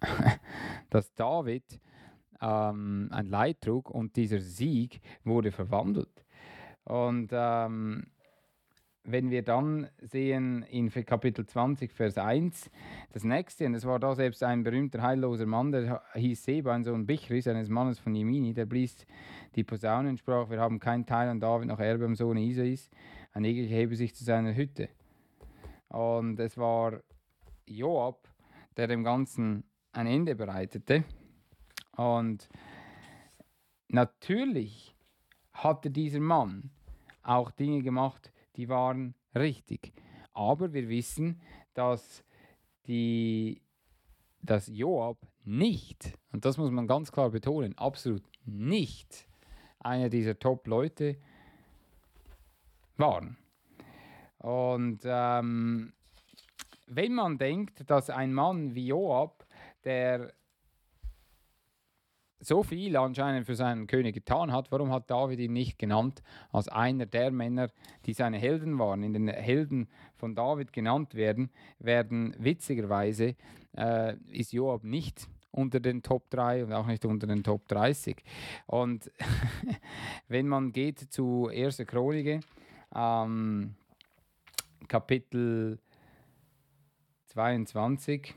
dass 0.90 1.12
David 1.14 1.80
ähm, 2.40 3.08
ein 3.10 3.26
Leid 3.26 3.60
trug 3.60 3.90
und 3.90 4.14
dieser 4.16 4.40
Sieg 4.40 5.00
wurde 5.24 5.50
verwandelt. 5.50 6.24
Und 6.84 7.30
ähm, 7.32 8.04
wenn 9.06 9.30
wir 9.30 9.42
dann 9.42 9.88
sehen 10.00 10.64
in 10.64 10.90
Kapitel 10.90 11.46
20, 11.46 11.92
Vers 11.92 12.18
1, 12.18 12.70
das 13.12 13.22
nächste, 13.22 13.64
und 13.66 13.74
es 13.74 13.86
war 13.86 14.00
da 14.00 14.14
selbst 14.14 14.42
ein 14.42 14.64
berühmter 14.64 15.00
heilloser 15.00 15.46
Mann, 15.46 15.70
der 15.70 16.02
hieß 16.14 16.44
Seba, 16.44 16.74
ein 16.74 16.82
Sohn 16.82 17.06
Bichris, 17.06 17.46
eines 17.46 17.68
Mannes 17.68 18.00
von 18.00 18.14
Jemini, 18.14 18.52
der 18.52 18.66
blies 18.66 19.06
die 19.54 19.62
Posaunen 19.62 20.10
und 20.10 20.18
sprach, 20.18 20.50
wir 20.50 20.60
haben 20.60 20.80
keinen 20.80 21.06
Teil 21.06 21.28
an 21.28 21.38
David 21.38 21.68
noch 21.68 21.78
Erbe 21.78 22.04
am 22.04 22.16
Sohn 22.16 22.36
Isais, 22.36 22.90
ein 23.32 23.44
jeglicher 23.44 23.76
hebe 23.76 23.94
sich 23.94 24.14
zu 24.14 24.24
seiner 24.24 24.54
Hütte. 24.56 24.88
Und 25.88 26.40
es 26.40 26.58
war 26.58 27.00
Joab, 27.64 28.28
der 28.76 28.88
dem 28.88 29.04
Ganzen 29.04 29.62
ein 29.92 30.08
Ende 30.08 30.34
bereitete. 30.34 31.04
Und 31.96 32.48
natürlich 33.88 34.96
hatte 35.52 35.90
dieser 35.90 36.20
Mann 36.20 36.70
auch 37.22 37.52
Dinge 37.52 37.82
gemacht, 37.82 38.32
die 38.56 38.68
waren 38.68 39.14
richtig. 39.34 39.92
Aber 40.32 40.72
wir 40.72 40.88
wissen, 40.88 41.40
dass, 41.74 42.24
die, 42.86 43.62
dass 44.42 44.68
Joab 44.68 45.18
nicht, 45.44 46.12
und 46.32 46.44
das 46.44 46.58
muss 46.58 46.70
man 46.70 46.86
ganz 46.86 47.12
klar 47.12 47.30
betonen, 47.30 47.76
absolut 47.78 48.22
nicht 48.44 49.26
einer 49.78 50.08
dieser 50.08 50.38
Top-Leute 50.38 51.16
waren. 52.96 53.36
Und 54.38 55.00
ähm, 55.04 55.92
wenn 56.86 57.14
man 57.14 57.38
denkt, 57.38 57.88
dass 57.90 58.10
ein 58.10 58.32
Mann 58.32 58.74
wie 58.74 58.88
Joab, 58.88 59.46
der 59.84 60.32
so 62.40 62.62
viel 62.62 62.96
anscheinend 62.96 63.46
für 63.46 63.54
seinen 63.54 63.86
König 63.86 64.14
getan 64.14 64.52
hat, 64.52 64.70
warum 64.70 64.92
hat 64.92 65.10
David 65.10 65.40
ihn 65.40 65.52
nicht 65.52 65.78
genannt 65.78 66.22
als 66.52 66.68
einer 66.68 67.06
der 67.06 67.30
Männer, 67.30 67.70
die 68.04 68.12
seine 68.12 68.38
Helden 68.38 68.78
waren? 68.78 69.02
In 69.02 69.12
den 69.12 69.28
Helden 69.28 69.88
von 70.16 70.34
David 70.34 70.72
genannt 70.72 71.14
werden, 71.14 71.50
werden 71.78 72.34
witzigerweise 72.38 73.36
äh, 73.76 74.16
ist 74.30 74.52
Joab 74.52 74.84
nicht 74.84 75.28
unter 75.50 75.80
den 75.80 76.02
Top 76.02 76.28
3 76.30 76.64
und 76.64 76.72
auch 76.72 76.86
nicht 76.86 77.04
unter 77.04 77.26
den 77.26 77.42
Top 77.42 77.66
30. 77.68 78.22
Und 78.66 79.10
wenn 80.28 80.46
man 80.46 80.72
geht 80.72 80.98
zu 81.12 81.48
1. 81.48 81.78
Chronik, 81.86 82.44
ähm, 82.94 83.74
Kapitel 84.86 85.78
22, 87.26 88.34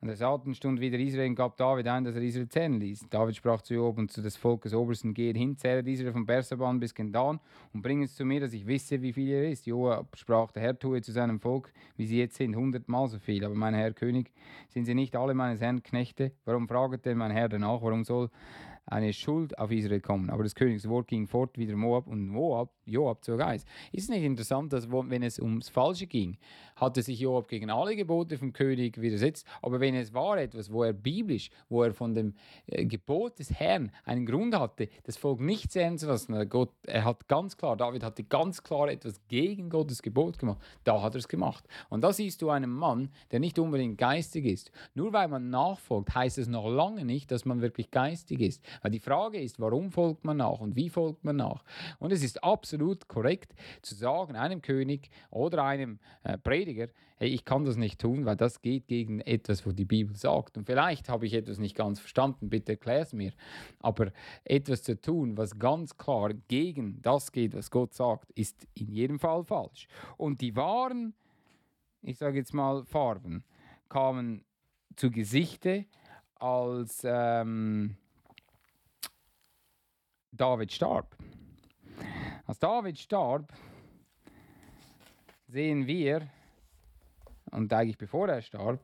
an 0.00 0.06
der 0.06 0.16
Saaten 0.16 0.54
stund 0.54 0.80
wieder 0.80 0.96
Israel 0.98 1.28
und 1.30 1.34
gab 1.34 1.56
David 1.56 1.88
ein, 1.88 2.04
dass 2.04 2.14
er 2.14 2.22
Israel 2.22 2.48
zählen 2.48 2.78
ließ. 2.78 3.06
David 3.10 3.34
sprach 3.34 3.62
zu 3.62 3.74
Job 3.74 3.98
und 3.98 4.12
zu 4.12 4.22
des 4.22 4.36
Volkes 4.36 4.72
Obersten, 4.72 5.12
gehe 5.12 5.32
hin, 5.32 5.56
zähle 5.56 5.80
Israel 5.90 6.12
von 6.12 6.24
Bersaban 6.24 6.78
bis 6.78 6.94
Gendan 6.94 7.40
und 7.72 7.82
bring 7.82 8.02
es 8.04 8.14
zu 8.14 8.24
mir, 8.24 8.40
dass 8.40 8.52
ich 8.52 8.64
wisse, 8.64 9.02
wie 9.02 9.12
viel 9.12 9.28
er 9.30 9.50
ist. 9.50 9.66
Joab 9.66 10.16
sprach, 10.16 10.52
der 10.52 10.62
Herr 10.62 10.78
tue 10.78 11.02
zu 11.02 11.10
seinem 11.10 11.40
Volk, 11.40 11.72
wie 11.96 12.06
sie 12.06 12.18
jetzt 12.18 12.36
sind, 12.36 12.54
hundertmal 12.54 13.08
so 13.08 13.18
viel. 13.18 13.44
Aber 13.44 13.56
mein 13.56 13.74
Herr 13.74 13.92
König, 13.92 14.30
sind 14.68 14.84
sie 14.84 14.94
nicht 14.94 15.16
alle 15.16 15.34
meines 15.34 15.60
Herrn 15.60 15.82
Knechte? 15.82 16.30
Warum 16.44 16.68
fraget 16.68 17.04
denn 17.04 17.18
mein 17.18 17.32
Herr 17.32 17.48
danach? 17.48 17.82
Warum 17.82 18.04
soll 18.04 18.30
eine 18.90 19.12
Schuld 19.12 19.58
auf 19.58 19.70
Israel 19.70 20.00
kommen. 20.00 20.30
Aber 20.30 20.42
das 20.42 20.54
Königswort 20.54 21.08
ging 21.08 21.26
fort 21.26 21.56
wieder 21.58 21.76
Moab 21.76 22.06
und 22.06 22.28
Moab, 22.28 22.72
Joab 22.84 23.24
zog 23.24 23.40
Eis. 23.40 23.64
Ist 23.92 24.04
es 24.04 24.08
nicht 24.08 24.24
interessant, 24.24 24.72
dass 24.72 24.90
wenn 24.90 25.22
es 25.22 25.38
ums 25.38 25.68
Falsche 25.68 26.06
ging, 26.06 26.38
hatte 26.76 27.02
sich 27.02 27.20
Joab 27.20 27.48
gegen 27.48 27.70
alle 27.70 27.96
Gebote 27.96 28.38
vom 28.38 28.52
König 28.52 29.00
widersetzt. 29.00 29.46
Aber 29.62 29.80
wenn 29.80 29.94
es 29.94 30.14
war 30.14 30.38
etwas, 30.38 30.72
wo 30.72 30.82
er 30.82 30.92
biblisch, 30.92 31.50
wo 31.68 31.82
er 31.82 31.92
von 31.92 32.14
dem 32.14 32.34
äh, 32.66 32.84
Gebot 32.86 33.38
des 33.38 33.50
Herrn 33.52 33.90
einen 34.04 34.26
Grund 34.26 34.54
hatte, 34.58 34.88
das 35.04 35.16
Volk 35.16 35.40
nicht 35.40 35.72
sehen 35.72 35.98
zu 35.98 36.06
lassen, 36.06 36.48
Gott, 36.48 36.72
er 36.86 37.04
hat 37.04 37.28
ganz 37.28 37.56
klar, 37.56 37.76
David 37.76 38.02
hatte 38.02 38.24
ganz 38.24 38.62
klar 38.62 38.88
etwas 38.88 39.20
gegen 39.28 39.70
Gottes 39.70 40.02
Gebot 40.02 40.38
gemacht, 40.38 40.60
da 40.84 41.02
hat 41.02 41.14
er 41.14 41.18
es 41.18 41.28
gemacht. 41.28 41.66
Und 41.88 42.02
da 42.02 42.12
siehst 42.12 42.42
du 42.42 42.50
einen 42.50 42.70
Mann, 42.70 43.10
der 43.30 43.40
nicht 43.40 43.58
unbedingt 43.58 43.98
geistig 43.98 44.44
ist. 44.46 44.70
Nur 44.94 45.12
weil 45.12 45.28
man 45.28 45.50
nachfolgt, 45.50 46.14
heißt 46.14 46.38
es 46.38 46.48
noch 46.48 46.68
lange 46.68 47.04
nicht, 47.04 47.30
dass 47.30 47.44
man 47.44 47.60
wirklich 47.60 47.90
geistig 47.90 48.40
ist. 48.40 48.62
Weil 48.82 48.90
die 48.90 49.00
Frage 49.00 49.40
ist, 49.40 49.60
warum 49.60 49.90
folgt 49.90 50.24
man 50.24 50.38
nach 50.38 50.60
und 50.60 50.76
wie 50.76 50.88
folgt 50.88 51.24
man 51.24 51.36
nach? 51.36 51.64
Und 51.98 52.12
es 52.12 52.22
ist 52.22 52.42
absolut 52.44 53.08
korrekt 53.08 53.54
zu 53.82 53.94
sagen, 53.94 54.36
einem 54.36 54.62
König 54.62 55.10
oder 55.30 55.64
einem 55.64 55.98
äh, 56.22 56.38
Prediger, 56.38 56.88
hey, 57.16 57.28
ich 57.28 57.44
kann 57.44 57.64
das 57.64 57.76
nicht 57.76 58.00
tun, 58.00 58.24
weil 58.24 58.36
das 58.36 58.62
geht 58.62 58.86
gegen 58.86 59.20
etwas, 59.20 59.66
was 59.66 59.74
die 59.74 59.84
Bibel 59.84 60.16
sagt. 60.16 60.56
Und 60.56 60.66
vielleicht 60.66 61.08
habe 61.08 61.26
ich 61.26 61.34
etwas 61.34 61.58
nicht 61.58 61.76
ganz 61.76 61.98
verstanden, 62.00 62.48
bitte 62.48 62.72
erklär 62.72 63.00
es 63.00 63.12
mir. 63.12 63.32
Aber 63.80 64.12
etwas 64.44 64.82
zu 64.82 65.00
tun, 65.00 65.36
was 65.36 65.58
ganz 65.58 65.96
klar 65.96 66.32
gegen 66.48 67.02
das 67.02 67.32
geht, 67.32 67.54
was 67.54 67.70
Gott 67.70 67.94
sagt, 67.94 68.30
ist 68.32 68.66
in 68.74 68.92
jedem 68.92 69.18
Fall 69.18 69.44
falsch. 69.44 69.88
Und 70.16 70.40
die 70.40 70.54
wahren, 70.54 71.14
ich 72.02 72.18
sage 72.18 72.38
jetzt 72.38 72.54
mal 72.54 72.84
Farben, 72.84 73.44
kamen 73.88 74.44
zu 74.96 75.10
Gesichte, 75.10 75.86
als 76.36 77.02
ähm, 77.04 77.96
David 80.38 80.72
starb. 80.72 81.16
Als 82.46 82.60
David 82.60 82.96
starb, 82.96 83.52
sehen 85.48 85.86
wir, 85.86 86.28
und 87.50 87.72
eigentlich 87.72 87.98
bevor 87.98 88.28
er 88.28 88.40
starb, 88.40 88.80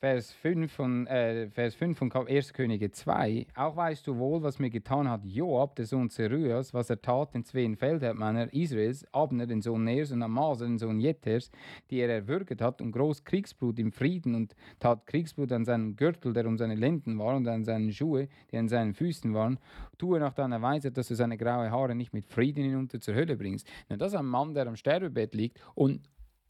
Vers 0.00 0.32
5 0.32 0.72
von, 0.72 1.06
äh, 1.08 1.50
Vers 1.50 1.74
5 1.74 1.98
von 1.98 2.10
1. 2.10 2.54
Könige 2.54 2.90
2. 2.90 3.46
Auch 3.54 3.76
weißt 3.76 4.06
du 4.06 4.16
wohl, 4.16 4.42
was 4.42 4.58
mir 4.58 4.70
getan 4.70 5.10
hat 5.10 5.26
Joab, 5.26 5.76
der 5.76 5.84
Sohn 5.84 6.08
Zeruias, 6.08 6.72
was 6.72 6.88
er 6.88 7.02
tat 7.02 7.34
den 7.34 7.44
zwei 7.44 7.70
Feldherrmänner 7.76 8.50
Israels, 8.54 9.04
Abner, 9.12 9.46
den 9.46 9.60
Sohn 9.60 9.84
Ners 9.84 10.10
und 10.10 10.22
Amasa, 10.22 10.64
den 10.64 10.78
Sohn 10.78 11.00
Jetters, 11.00 11.50
die 11.90 11.98
er 11.98 12.08
erwürget 12.08 12.62
hat, 12.62 12.80
und 12.80 12.92
groß 12.92 13.24
Kriegsblut 13.24 13.78
im 13.78 13.92
Frieden 13.92 14.34
und 14.34 14.56
tat 14.78 15.06
Kriegsblut 15.06 15.52
an 15.52 15.66
seinem 15.66 15.96
Gürtel, 15.96 16.32
der 16.32 16.46
um 16.46 16.56
seine 16.56 16.76
Lenden 16.76 17.18
war, 17.18 17.36
und 17.36 17.46
an 17.46 17.64
seinen 17.64 17.92
Schuhe, 17.92 18.28
die 18.50 18.56
an 18.56 18.70
seinen 18.70 18.94
Füßen 18.94 19.34
waren. 19.34 19.58
Tue 19.98 20.18
nach 20.18 20.32
deiner 20.32 20.62
Weise, 20.62 20.90
dass 20.90 21.08
du 21.08 21.14
seine 21.14 21.36
graue 21.36 21.70
Haare 21.70 21.94
nicht 21.94 22.14
mit 22.14 22.24
Frieden 22.24 22.64
hinunter 22.64 23.00
zur 23.00 23.16
Hölle 23.16 23.36
bringst. 23.36 23.68
Na, 23.90 23.98
das 23.98 24.14
ist 24.14 24.18
ein 24.18 24.24
Mann, 24.24 24.54
der 24.54 24.66
am 24.66 24.76
Sterbebett 24.76 25.34
liegt 25.34 25.60
und 25.74 26.00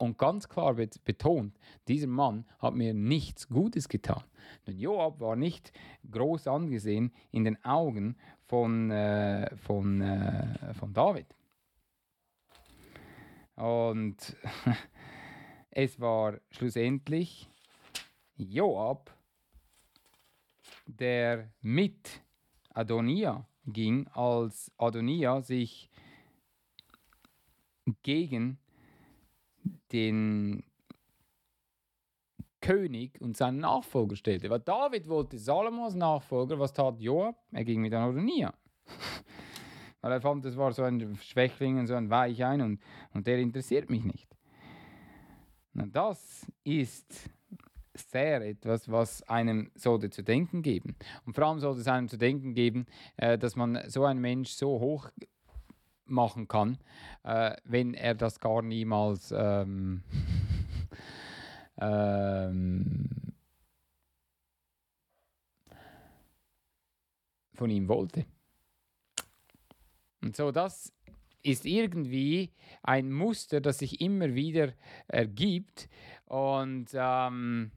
und 0.01 0.17
ganz 0.17 0.49
klar 0.49 0.75
betont, 0.75 1.59
dieser 1.87 2.07
Mann 2.07 2.47
hat 2.59 2.75
mir 2.75 2.95
nichts 2.95 3.49
Gutes 3.49 3.89
getan. 3.89 4.25
Denn 4.67 4.79
Joab 4.79 5.21
war 5.21 5.37
nicht 5.37 5.73
groß 6.11 6.47
angesehen 6.47 7.13
in 7.31 7.45
den 7.45 7.63
Augen 7.65 8.17
von, 8.47 8.91
äh, 8.91 9.55
von, 9.57 10.01
äh, 10.01 10.73
von 10.75 10.95
David. 10.95 11.27
Und 13.57 14.37
es 15.71 16.01
war 16.01 16.41
schlussendlich 16.51 17.51
Joab, 18.37 19.15
der 20.87 21.53
mit 21.61 22.23
Adonia 22.71 23.47
ging, 23.67 24.09
als 24.09 24.73
Adonia 24.79 25.43
sich 25.43 25.91
gegen 28.03 28.59
den 29.93 30.65
König 32.61 33.21
und 33.21 33.37
seinen 33.37 33.59
Nachfolger 33.59 34.17
stellte. 34.17 34.51
Weil 34.51 34.61
David 34.61 35.09
wollte 35.09 35.39
Salomo 35.39 35.85
als 35.85 35.95
Nachfolger, 35.95 36.59
was 36.59 36.73
tat 36.73 37.01
Joab? 37.01 37.37
Er 37.53 37.65
ging 37.65 37.81
mit 37.81 37.95
Adonia. 37.95 38.53
Weil 40.03 40.13
er 40.13 40.21
fand, 40.21 40.45
das 40.45 40.57
war 40.57 40.73
so 40.73 40.83
ein 40.83 41.17
Schwächling 41.23 41.79
und 41.79 41.87
so 41.87 41.95
ein 41.95 42.09
Weichein 42.11 42.61
und, 42.61 42.81
und 43.13 43.27
der 43.27 43.39
interessiert 43.39 43.91
mich 43.91 44.05
nicht. 44.05 44.29
Na, 45.73 45.87
das 45.87 46.47
ist 46.65 47.31
sehr 47.95 48.41
etwas, 48.47 48.91
was 48.91 49.23
einem 49.25 49.71
sollte 49.75 50.11
zu 50.11 50.23
denken 50.23 50.63
geben. 50.63 50.97
Und 51.27 51.35
vor 51.35 51.47
allem 51.47 51.61
sollte 51.61 51.81
es 51.81 51.89
einem 51.89 52.09
zu 52.09 52.17
denken 52.17 52.55
geben, 52.55 52.87
äh, 53.17 53.37
dass 53.37 53.57
man 53.57 53.79
so 53.89 54.05
einen 54.05 54.21
Mensch 54.21 54.51
so 54.51 54.81
hoch 54.81 55.11
machen 56.11 56.49
kann, 56.49 56.79
äh, 57.25 57.57
wenn 57.65 57.95
er 57.95 58.15
das 58.15 58.41
gar 58.41 58.63
niemals 58.63 59.33
ähm, 59.37 60.03
ähm, 61.81 63.09
von 67.55 67.71
ihm 67.71 67.89
wollte. 67.89 68.25
Und 70.23 70.37
so, 70.37 70.51
das 70.51 70.93
ist 71.43 71.65
irgendwie 71.65 72.53
ein 72.83 73.11
Muster, 73.13 73.61
das 73.61 73.79
sich 73.79 74.01
immer 74.01 74.35
wieder 74.35 74.73
ergibt. 75.09 75.89
Und 76.27 76.89
ähm, 76.93 77.71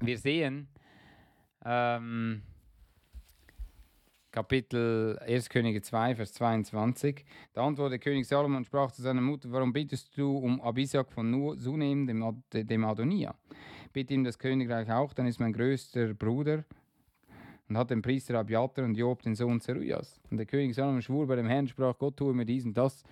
wir 0.00 0.18
sehen, 0.18 0.68
ähm, 1.64 2.42
Kapitel 4.32 5.18
1 5.26 5.50
Könige 5.50 5.82
2, 5.82 6.16
Vers 6.16 6.32
22. 6.32 7.22
Da 7.52 7.66
antwortete 7.66 7.98
König 7.98 8.26
Salomon 8.26 8.56
und 8.56 8.64
sprach 8.64 8.90
zu 8.90 9.02
seiner 9.02 9.20
Mutter, 9.20 9.52
warum 9.52 9.74
bittest 9.74 10.16
du 10.16 10.38
um 10.38 10.58
Abisak 10.62 11.12
von 11.12 11.58
Sunem, 11.58 12.06
dem, 12.06 12.22
Ad 12.22 12.64
dem 12.64 12.82
Adonia? 12.86 13.34
Bitte 13.92 14.14
ihm 14.14 14.24
das 14.24 14.38
Königreich 14.38 14.90
auch, 14.90 15.12
dann 15.12 15.26
ist 15.26 15.38
mein 15.38 15.52
größter 15.52 16.14
Bruder 16.14 16.64
und 17.68 17.76
hat 17.76 17.90
den 17.90 18.00
Priester 18.00 18.38
Abiatar 18.38 18.86
und 18.86 18.94
Job 18.94 19.20
den 19.20 19.34
Sohn 19.34 19.60
Zeruias. 19.60 20.18
Und 20.30 20.38
der 20.38 20.46
König 20.46 20.74
Salomon 20.74 21.02
schwur 21.02 21.26
bei 21.26 21.36
dem 21.36 21.46
Herrn, 21.46 21.68
sprach, 21.68 21.98
Gott 21.98 22.16
tue 22.16 22.32
mir 22.32 22.46
dies 22.46 22.64
und 22.64 22.74
das. 22.74 23.04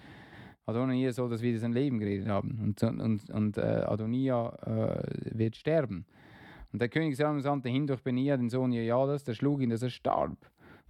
Adonia 0.65 1.12
soll 1.12 1.29
das 1.29 1.43
wieder 1.43 1.59
sein 1.59 1.75
Leben 1.75 1.99
geredet 1.99 2.29
haben 2.29 2.59
und, 2.62 2.83
und, 2.83 3.29
und 3.29 3.59
äh, 3.59 3.61
Adonia 3.61 4.57
äh, 4.65 5.39
wird 5.39 5.55
sterben. 5.55 6.07
Und 6.73 6.81
der 6.81 6.89
König 6.89 7.15
Salomon 7.15 7.43
sandte 7.43 7.69
hin 7.69 7.87
durch 7.87 8.03
Benia, 8.03 8.39
den 8.39 8.49
Sohn 8.49 8.73
Jojadas, 8.73 9.23
der 9.23 9.35
schlug 9.35 9.61
ihn, 9.61 9.69
dass 9.69 9.83
er 9.83 9.91
starb. 9.91 10.39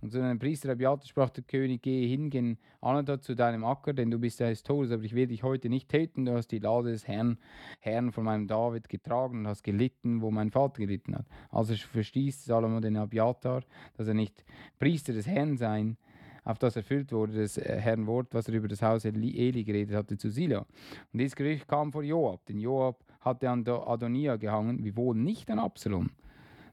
Und 0.01 0.13
zu 0.13 0.23
einem 0.23 0.39
Priester 0.39 0.71
Abiatar 0.73 1.07
sprach 1.07 1.31
der 1.31 1.45
König, 1.45 1.83
gehe 1.83 2.07
hin, 2.07 2.31
geh 2.31 2.57
Anatot 2.81 3.23
zu 3.23 3.35
deinem 3.35 3.65
Acker, 3.65 3.93
denn 3.93 4.11
du 4.11 4.19
bist 4.19 4.41
des 4.41 4.63
Todes, 4.63 4.93
aber 4.93 5.03
ich 5.03 5.15
will 5.15 5.27
dich 5.27 5.43
heute 5.43 5.69
nicht 5.69 5.91
töten. 5.91 6.25
Du 6.25 6.33
hast 6.33 6.49
die 6.49 6.59
Lade 6.59 6.91
des 6.91 7.07
Herrn, 7.07 7.39
Herrn 7.81 8.11
von 8.11 8.25
meinem 8.25 8.47
David 8.47 8.89
getragen 8.89 9.41
und 9.41 9.49
hast 9.49 9.63
gelitten, 9.63 10.23
wo 10.23 10.31
mein 10.31 10.51
Vater 10.51 10.81
gelitten 10.81 11.17
hat. 11.17 11.27
Also 11.51 11.75
verstieß 11.75 12.45
Salomo 12.45 12.81
den 12.81 12.97
Abiatar, 12.97 13.63
dass 13.97 14.09
er 14.09 14.15
nicht 14.15 14.45
Priester 14.79 15.13
des 15.13 15.27
Herrn 15.27 15.59
sein, 15.59 15.99
auf 16.45 16.59
das 16.59 16.77
erfüllt 16.77 17.13
wurde, 17.13 17.35
das 17.43 17.59
äh, 17.59 17.79
Herrn 17.79 18.07
Wort, 18.07 18.29
was 18.33 18.49
er 18.49 18.55
über 18.55 18.69
das 18.69 18.83
Haus 18.83 19.05
Eli 19.05 19.65
geredet 19.65 19.95
hatte 19.95 20.17
zu 20.17 20.31
Silo. 20.31 20.61
Und 20.61 21.19
dieses 21.19 21.37
Gerücht 21.37 21.69
kam 21.69 21.93
vor 21.93 22.03
Joab, 22.03 22.47
denn 22.47 22.59
Joab 22.59 23.05
hatte 23.21 23.51
an 23.51 23.67
Adonia 23.67 24.37
gehangen, 24.37 24.83
wiewohl 24.83 25.15
nicht 25.15 25.51
an 25.51 25.59
Absalom. 25.59 26.11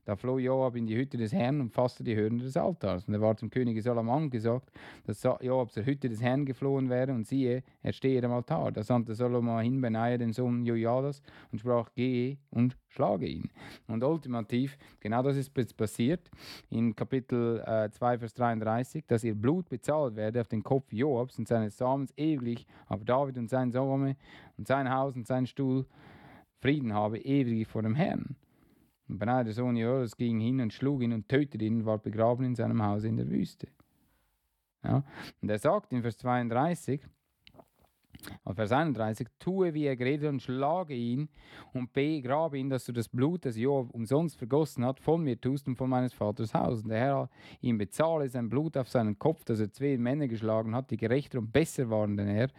Da 0.07 0.15
floh 0.15 0.39
Joab 0.39 0.77
in 0.77 0.87
die 0.87 0.95
Hütte 0.95 1.17
des 1.17 1.33
Herrn 1.33 1.59
und 1.59 1.73
fasste 1.73 2.01
die 2.01 2.15
Hörner 2.15 2.41
des 2.41 2.55
Altars. 2.55 3.09
Und 3.09 3.13
er 3.13 3.19
war 3.19 3.35
zum 3.35 3.49
König 3.49 3.83
Solomon 3.83 4.29
gesagt, 4.29 4.71
dass 5.05 5.21
Joab 5.21 5.73
zur 5.73 5.85
Hütte 5.85 6.07
des 6.07 6.21
Herrn 6.21 6.45
geflohen 6.45 6.89
wäre, 6.89 7.11
und 7.11 7.27
siehe, 7.27 7.61
er 7.83 7.91
stehe 7.91 8.23
am 8.23 8.31
Altar. 8.31 8.71
Da 8.71 8.83
sandte 8.83 9.15
Solomon 9.15 9.61
hin 9.61 9.81
Benaja, 9.81 10.17
den 10.17 10.31
Sohn 10.31 10.65
Jojadas, 10.65 11.21
und 11.51 11.59
sprach, 11.59 11.93
gehe 11.93 12.37
und 12.51 12.77
schlage 12.87 13.27
ihn. 13.27 13.49
Und 13.89 14.01
ultimativ, 14.01 14.77
genau 15.01 15.21
das 15.23 15.35
ist 15.35 15.51
jetzt 15.57 15.75
passiert, 15.75 16.31
in 16.69 16.95
Kapitel 16.95 17.61
äh, 17.67 17.89
2, 17.91 18.19
Vers 18.19 18.33
33, 18.35 19.05
dass 19.07 19.25
ihr 19.25 19.35
Blut 19.35 19.67
bezahlt 19.67 20.15
werde 20.15 20.39
auf 20.39 20.47
den 20.47 20.63
Kopf 20.63 20.93
Joabs 20.93 21.37
und 21.37 21.49
seines 21.49 21.77
Samens 21.77 22.13
ewiglich, 22.15 22.65
aber 22.85 23.03
David 23.03 23.37
und 23.37 23.49
sein 23.49 23.73
Sohn 23.73 24.15
und 24.57 24.67
sein 24.69 24.89
Haus 24.89 25.17
und 25.17 25.27
sein 25.27 25.47
Stuhl 25.47 25.85
Frieden 26.61 26.93
habe 26.93 27.19
ewig 27.19 27.67
vor 27.67 27.81
dem 27.81 27.95
Herrn. 27.95 28.37
Und 29.07 29.19
Benai, 29.19 29.43
der 29.43 29.53
Sohn 29.53 29.75
Joas, 29.75 30.17
ging 30.17 30.39
hin 30.39 30.59
und 30.59 30.73
schlug 30.73 31.01
ihn 31.01 31.13
und 31.13 31.29
tötete 31.29 31.63
ihn 31.63 31.81
und 31.81 31.85
war 31.85 31.97
begraben 31.97 32.45
in 32.45 32.55
seinem 32.55 32.83
Haus 32.83 33.03
in 33.03 33.17
der 33.17 33.29
Wüste. 33.29 33.67
Ja? 34.83 35.03
Und 35.41 35.49
er 35.49 35.59
sagt 35.59 35.93
in 35.93 36.01
Vers 36.01 36.17
32, 36.17 37.01
Vers 38.53 38.71
31, 38.71 39.27
tue 39.39 39.73
wie 39.73 39.85
er 39.85 39.95
geredet 39.95 40.29
und 40.29 40.41
schlage 40.41 40.93
ihn 40.93 41.29
und 41.73 41.93
begrabe 41.93 42.57
ihn, 42.57 42.69
dass 42.69 42.85
du 42.85 42.91
das 42.91 43.07
Blut, 43.09 43.45
das 43.45 43.57
Job 43.57 43.89
umsonst 43.91 44.37
vergossen 44.37 44.85
hat, 44.85 44.99
von 44.99 45.23
mir 45.23 45.39
tust 45.39 45.67
und 45.67 45.75
von 45.75 45.89
meines 45.89 46.13
Vaters 46.13 46.53
Haus. 46.53 46.83
Und 46.83 46.89
der 46.89 46.99
Herr 46.99 47.29
ihm 47.61 47.77
bezahle 47.77 48.29
sein 48.29 48.49
Blut 48.49 48.77
auf 48.77 48.89
seinen 48.89 49.19
Kopf, 49.19 49.43
dass 49.43 49.59
er 49.59 49.71
zwei 49.71 49.97
Männer 49.97 50.27
geschlagen 50.27 50.75
hat, 50.75 50.91
die 50.91 50.97
gerechter 50.97 51.39
und 51.39 51.51
besser 51.51 51.89
waren 51.89 52.17
denn 52.17 52.27
er, 52.27 52.49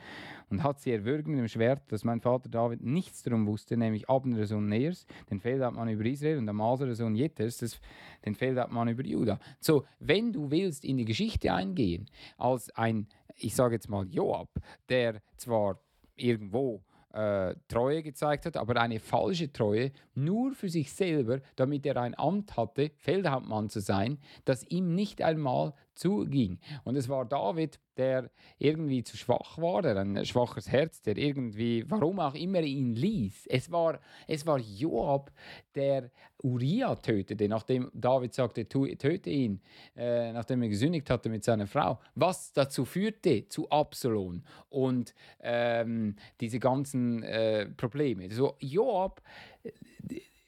und 0.51 0.63
hat 0.63 0.81
sie 0.81 0.93
erwürgt 0.93 1.27
mit 1.29 1.39
dem 1.39 1.49
Schwert, 1.49 1.83
dass 1.93 2.05
mein 2.05 2.21
Vater 2.21 2.49
David 2.49 2.83
nichts 2.83 3.23
darum 3.23 3.47
wusste, 3.47 3.77
nämlich 3.77 4.09
Abner, 4.09 4.47
Sohn 4.47 4.69
Neers, 4.69 5.07
den 5.31 5.41
Feldhauptmann 5.41 5.89
über 5.89 6.05
Israel, 6.07 6.39
und 6.39 6.49
Amasa, 6.49 6.87
der 6.87 6.95
Sohn 6.95 7.15
Jetters, 7.15 7.81
den 8.25 8.35
Feldhauptmann 8.35 8.89
über 8.89 9.05
Juda. 9.05 9.39
So, 9.61 9.85
wenn 10.01 10.33
du 10.33 10.51
willst 10.51 10.85
in 10.85 10.97
die 10.97 11.05
Geschichte 11.05 11.53
eingehen, 11.53 12.07
als 12.39 12.71
ein 12.71 13.07
ich 13.39 13.55
sage 13.55 13.75
jetzt 13.75 13.89
mal 13.89 14.07
Joab, 14.09 14.51
der 14.89 15.21
zwar 15.37 15.81
irgendwo 16.17 16.83
äh, 17.13 17.55
Treue 17.69 18.03
gezeigt 18.03 18.47
hat, 18.47 18.57
aber 18.57 18.81
eine 18.81 19.01
falsche 19.01 19.53
Treue 19.53 19.93
nur 20.15 20.53
für 20.53 20.69
sich 20.69 20.93
selber, 20.93 21.41
damit 21.57 21.87
er 21.87 21.97
ein 21.97 22.19
Amt 22.19 22.57
hatte, 22.57 22.91
Feldhauptmann 22.97 23.71
zu 23.71 23.81
sein, 23.81 24.19
das 24.45 24.65
ihm 24.69 24.95
nicht 24.95 25.23
einmal 25.23 25.73
zuging. 25.95 26.59
Und 26.85 26.97
es 26.97 27.09
war 27.09 27.25
David, 27.25 27.81
der 27.97 28.31
irgendwie 28.59 29.03
zu 29.03 29.17
schwach 29.17 29.59
war, 29.59 29.83
der 29.83 29.97
ein 29.97 30.25
schwaches 30.25 30.71
Herz, 30.71 31.03
der 31.03 31.17
irgendwie, 31.17 31.85
warum 31.89 32.21
auch 32.21 32.35
immer 32.35 32.61
ihn 32.61 32.95
ließ. 32.95 33.47
Es 33.49 33.73
war, 33.73 34.01
es 34.27 34.47
war 34.47 34.59
Joab, 34.59 35.33
der 35.75 36.11
Uriah 36.43 36.95
tötete, 36.97 37.49
nachdem 37.49 37.91
David 37.95 38.35
sagte, 38.35 38.69
töte 38.69 39.31
ihn, 39.31 39.61
äh, 39.97 40.33
nachdem 40.33 40.63
er 40.63 40.69
gesündigt 40.69 41.11
hatte 41.11 41.29
mit 41.29 41.45
seiner 41.45 41.67
Frau. 41.67 41.99
Was 42.15 42.53
dazu 42.53 42.85
führte 42.85 43.49
zu 43.49 43.69
Absalom 43.71 44.43
und 44.71 45.15
ähm, 45.41 46.17
diese 46.41 46.61
ganzen 46.61 47.23
äh, 47.23 47.67
Probleme. 47.67 48.31
So 48.31 48.55
Joab 48.61 49.21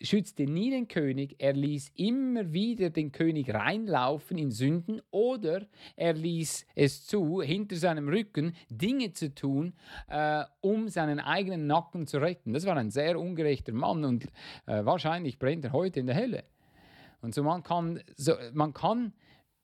schützte 0.01 0.45
nie 0.45 0.71
den 0.71 0.89
König, 0.89 1.37
er 1.39 1.53
ließ 1.53 1.93
immer 1.97 2.53
wieder 2.53 2.91
den 2.91 3.13
König 3.13 3.53
reinlaufen 3.53 4.39
in 4.39 4.51
Sünden 4.51 5.03
oder 5.11 5.67
er 5.97 6.15
ließ 6.15 6.67
es 6.75 7.07
zu, 7.07 7.43
hinter 7.43 7.77
seinem 7.77 8.09
Rücken 8.09 8.55
Dinge 8.71 9.13
zu 9.13 9.35
tun, 9.35 9.75
äh, 10.09 10.45
um 10.61 10.89
seinen 10.89 11.21
eigenen 11.21 11.67
Nacken 11.67 12.07
zu 12.07 12.19
retten. 12.19 12.53
Das 12.53 12.67
war 12.67 12.77
ein 12.77 12.91
sehr 12.91 13.19
ungerechter 13.19 13.73
Mann 13.73 14.05
und 14.05 14.25
äh, 14.67 14.85
wahrscheinlich 14.85 15.39
brennt 15.39 15.65
er 15.65 15.73
heute 15.73 16.01
in 16.01 16.07
der 16.07 16.17
Hölle. 16.17 16.45
Und 17.21 17.35
so 17.35 17.43
man 17.43 17.63
kann, 17.63 18.01
so, 18.17 18.35
man 18.55 18.73
kann 18.73 19.13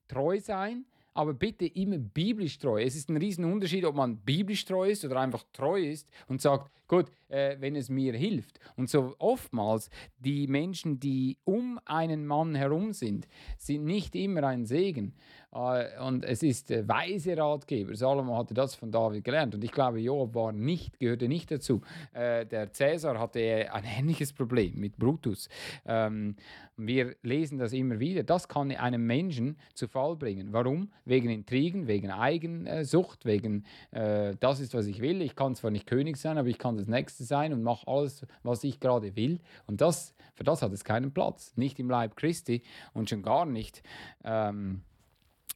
treu 0.08 0.38
sein, 0.38 0.84
aber 1.14 1.32
bitte 1.32 1.66
immer 1.66 1.98
biblisch 1.98 2.58
treu. 2.58 2.82
Es 2.82 2.94
ist 2.94 3.08
ein 3.08 3.16
Riesenunterschied, 3.16 3.86
ob 3.86 3.96
man 3.96 4.18
biblisch 4.18 4.66
treu 4.66 4.90
ist 4.90 5.04
oder 5.04 5.18
einfach 5.18 5.44
treu 5.52 5.80
ist 5.80 6.10
und 6.28 6.42
sagt, 6.42 6.70
gut, 6.86 7.06
äh, 7.28 7.56
wenn 7.60 7.76
es 7.76 7.88
mir 7.88 8.14
hilft. 8.14 8.60
Und 8.76 8.88
so 8.88 9.14
oftmals 9.18 9.90
die 10.18 10.46
Menschen, 10.46 11.00
die 11.00 11.38
um 11.44 11.78
einen 11.84 12.26
Mann 12.26 12.54
herum 12.54 12.92
sind, 12.92 13.26
sind 13.58 13.84
nicht 13.84 14.14
immer 14.14 14.44
ein 14.44 14.66
Segen. 14.66 15.14
Äh, 15.52 16.00
und 16.00 16.24
es 16.24 16.42
ist 16.42 16.70
äh, 16.70 16.86
weise 16.86 17.36
Ratgeber. 17.36 17.94
Salomo 17.94 18.36
hatte 18.36 18.54
das 18.54 18.74
von 18.74 18.90
David 18.90 19.24
gelernt. 19.24 19.54
Und 19.54 19.64
ich 19.64 19.72
glaube, 19.72 19.98
Joab 19.98 20.34
war 20.34 20.52
nicht, 20.52 20.98
gehörte 20.98 21.28
nicht 21.28 21.50
dazu. 21.50 21.80
Äh, 22.12 22.46
der 22.46 22.72
Cäsar 22.72 23.18
hatte 23.18 23.40
ein 23.72 23.84
ähnliches 23.84 24.32
Problem 24.32 24.78
mit 24.78 24.96
Brutus. 24.96 25.48
Ähm, 25.86 26.36
wir 26.76 27.16
lesen 27.22 27.58
das 27.58 27.72
immer 27.72 27.98
wieder. 28.00 28.22
Das 28.22 28.48
kann 28.48 28.70
einem 28.70 29.06
Menschen 29.06 29.56
zu 29.72 29.88
Fall 29.88 30.16
bringen. 30.16 30.52
Warum? 30.52 30.90
Wegen 31.06 31.30
Intrigen, 31.30 31.86
wegen 31.86 32.10
Eigensucht, 32.10 33.24
wegen 33.24 33.64
äh, 33.92 34.34
das 34.38 34.60
ist, 34.60 34.74
was 34.74 34.86
ich 34.86 35.00
will. 35.00 35.22
Ich 35.22 35.34
kann 35.34 35.54
zwar 35.54 35.70
nicht 35.70 35.86
König 35.86 36.18
sein, 36.18 36.36
aber 36.36 36.48
ich 36.48 36.58
kann 36.58 36.76
das 36.76 36.86
Nächste 36.86 37.15
sein 37.24 37.52
und 37.52 37.62
mache 37.62 37.86
alles, 37.86 38.26
was 38.42 38.64
ich 38.64 38.80
gerade 38.80 39.16
will. 39.16 39.40
Und 39.66 39.80
das, 39.80 40.14
für 40.34 40.44
das 40.44 40.62
hat 40.62 40.72
es 40.72 40.84
keinen 40.84 41.12
Platz. 41.12 41.52
Nicht 41.56 41.78
im 41.78 41.90
Leib 41.90 42.16
Christi 42.16 42.62
und 42.92 43.08
schon 43.08 43.22
gar 43.22 43.46
nicht. 43.46 43.82
Ähm, 44.24 44.82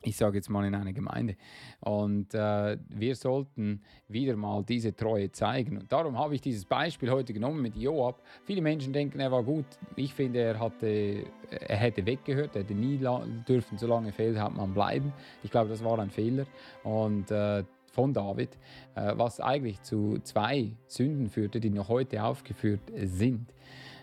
ich 0.02 0.16
sage 0.16 0.38
jetzt 0.38 0.48
mal 0.48 0.64
in 0.64 0.74
einer 0.74 0.92
Gemeinde. 0.92 1.36
Und 1.80 2.34
äh, 2.34 2.78
wir 2.88 3.14
sollten 3.14 3.82
wieder 4.08 4.34
mal 4.36 4.64
diese 4.64 4.96
Treue 4.96 5.30
zeigen. 5.30 5.76
Und 5.76 5.92
darum 5.92 6.18
habe 6.18 6.34
ich 6.34 6.40
dieses 6.40 6.64
Beispiel 6.64 7.10
heute 7.10 7.34
genommen 7.34 7.60
mit 7.60 7.76
Joab. 7.76 8.22
Viele 8.44 8.62
Menschen 8.62 8.92
denken, 8.92 9.20
er 9.20 9.30
war 9.30 9.42
gut. 9.42 9.66
Ich 9.96 10.14
finde, 10.14 10.40
er, 10.40 10.58
hatte, 10.58 11.24
er 11.50 11.76
hätte 11.76 12.06
weggehört, 12.06 12.56
er 12.56 12.62
hätte 12.62 12.74
nie 12.74 12.98
dürfen 13.46 13.76
so 13.76 13.86
lange 13.86 14.12
Feldhauptmann 14.12 14.72
bleiben. 14.72 15.12
Ich 15.42 15.50
glaube, 15.50 15.68
das 15.68 15.84
war 15.84 15.98
ein 15.98 16.10
Fehler. 16.10 16.46
Und 16.82 17.30
äh, 17.30 17.64
von 17.90 18.14
David, 18.14 18.56
äh, 18.94 19.12
was 19.16 19.40
eigentlich 19.40 19.82
zu 19.82 20.18
zwei 20.22 20.72
Sünden 20.86 21.28
führte, 21.28 21.60
die 21.60 21.70
noch 21.70 21.88
heute 21.88 22.22
aufgeführt 22.22 22.80
sind. 22.96 23.52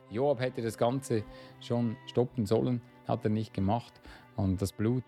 Joab 0.09 0.39
hätte 0.39 0.61
das 0.61 0.77
Ganze 0.77 1.23
schon 1.59 1.97
stoppen 2.07 2.45
sollen, 2.45 2.81
hat 3.07 3.23
er 3.23 3.29
nicht 3.29 3.53
gemacht 3.53 3.93
und 4.35 4.61
das 4.61 4.71
Blut 4.71 5.03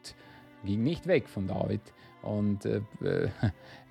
ging 0.65 0.83
nicht 0.83 1.07
weg 1.07 1.29
von 1.29 1.47
David, 1.47 1.81
und 2.21 2.65
äh, 2.65 2.81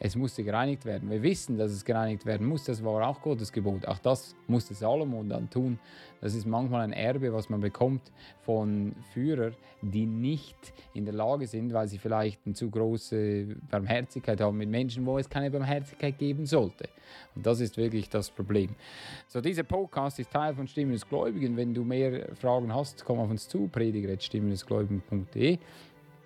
es 0.00 0.16
musste 0.16 0.44
gereinigt 0.44 0.84
werden. 0.84 1.10
Wir 1.10 1.22
wissen, 1.22 1.56
dass 1.56 1.72
es 1.72 1.84
gereinigt 1.84 2.26
werden 2.26 2.46
muss. 2.46 2.64
Das 2.64 2.84
war 2.84 3.06
auch 3.06 3.20
Gottes 3.22 3.52
Gebot. 3.52 3.86
Auch 3.86 3.98
das 3.98 4.36
musste 4.46 4.74
Salomon 4.74 5.28
dann 5.28 5.48
tun. 5.48 5.78
Das 6.20 6.34
ist 6.34 6.46
manchmal 6.46 6.82
ein 6.82 6.92
Erbe, 6.92 7.32
was 7.32 7.48
man 7.48 7.60
bekommt 7.60 8.02
von 8.42 8.94
Führern, 9.12 9.54
die 9.82 10.04
nicht 10.04 10.56
in 10.94 11.04
der 11.04 11.14
Lage 11.14 11.46
sind, 11.46 11.72
weil 11.72 11.86
sie 11.86 11.98
vielleicht 11.98 12.40
eine 12.44 12.54
zu 12.54 12.70
große 12.70 13.56
Barmherzigkeit 13.70 14.40
haben 14.40 14.58
mit 14.58 14.68
Menschen, 14.68 15.06
wo 15.06 15.18
es 15.18 15.28
keine 15.28 15.50
Barmherzigkeit 15.50 16.18
geben 16.18 16.46
sollte. 16.46 16.88
Und 17.34 17.46
das 17.46 17.60
ist 17.60 17.76
wirklich 17.76 18.08
das 18.08 18.30
Problem. 18.30 18.70
So, 19.28 19.40
dieser 19.40 19.62
Podcast 19.62 20.18
ist 20.18 20.30
Teil 20.30 20.54
von 20.54 20.66
Stimmen 20.66 20.92
des 20.92 21.08
Gläubigen. 21.08 21.56
Wenn 21.56 21.72
du 21.72 21.84
mehr 21.84 22.34
Fragen 22.34 22.74
hast, 22.74 23.04
komm 23.04 23.20
auf 23.20 23.30
uns 23.30 23.48
zu, 23.48 23.68
prediger.stimmendesgläubigen.de. 23.68 25.58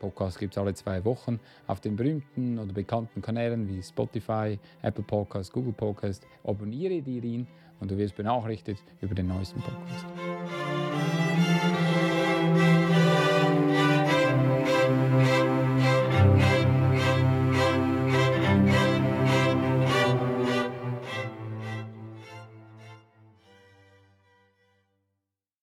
Podcast 0.03 0.41
gibt 0.41 0.55
es 0.55 0.59
alle 0.59 0.75
zwei 0.75 1.05
Wochen 1.05 1.39
auf 1.69 1.81
den 1.81 1.95
berühmten 1.95 2.59
oder 2.59 2.73
bekannten 2.73 3.23
Kanälen 3.23 3.69
wie 3.69 3.81
Spotify, 3.81 4.59
Apple 4.83 5.05
Podcast, 5.05 5.53
Google 5.53 5.73
Podcast. 5.73 6.27
Abonniere 6.43 7.01
dir 7.01 7.23
ihn 7.23 7.47
und 7.79 7.91
du 7.91 7.97
wirst 7.97 8.17
benachrichtigt 8.17 8.83
über 9.01 9.15
den 9.15 9.29
neuesten 9.29 9.61
Podcast. 9.61 10.07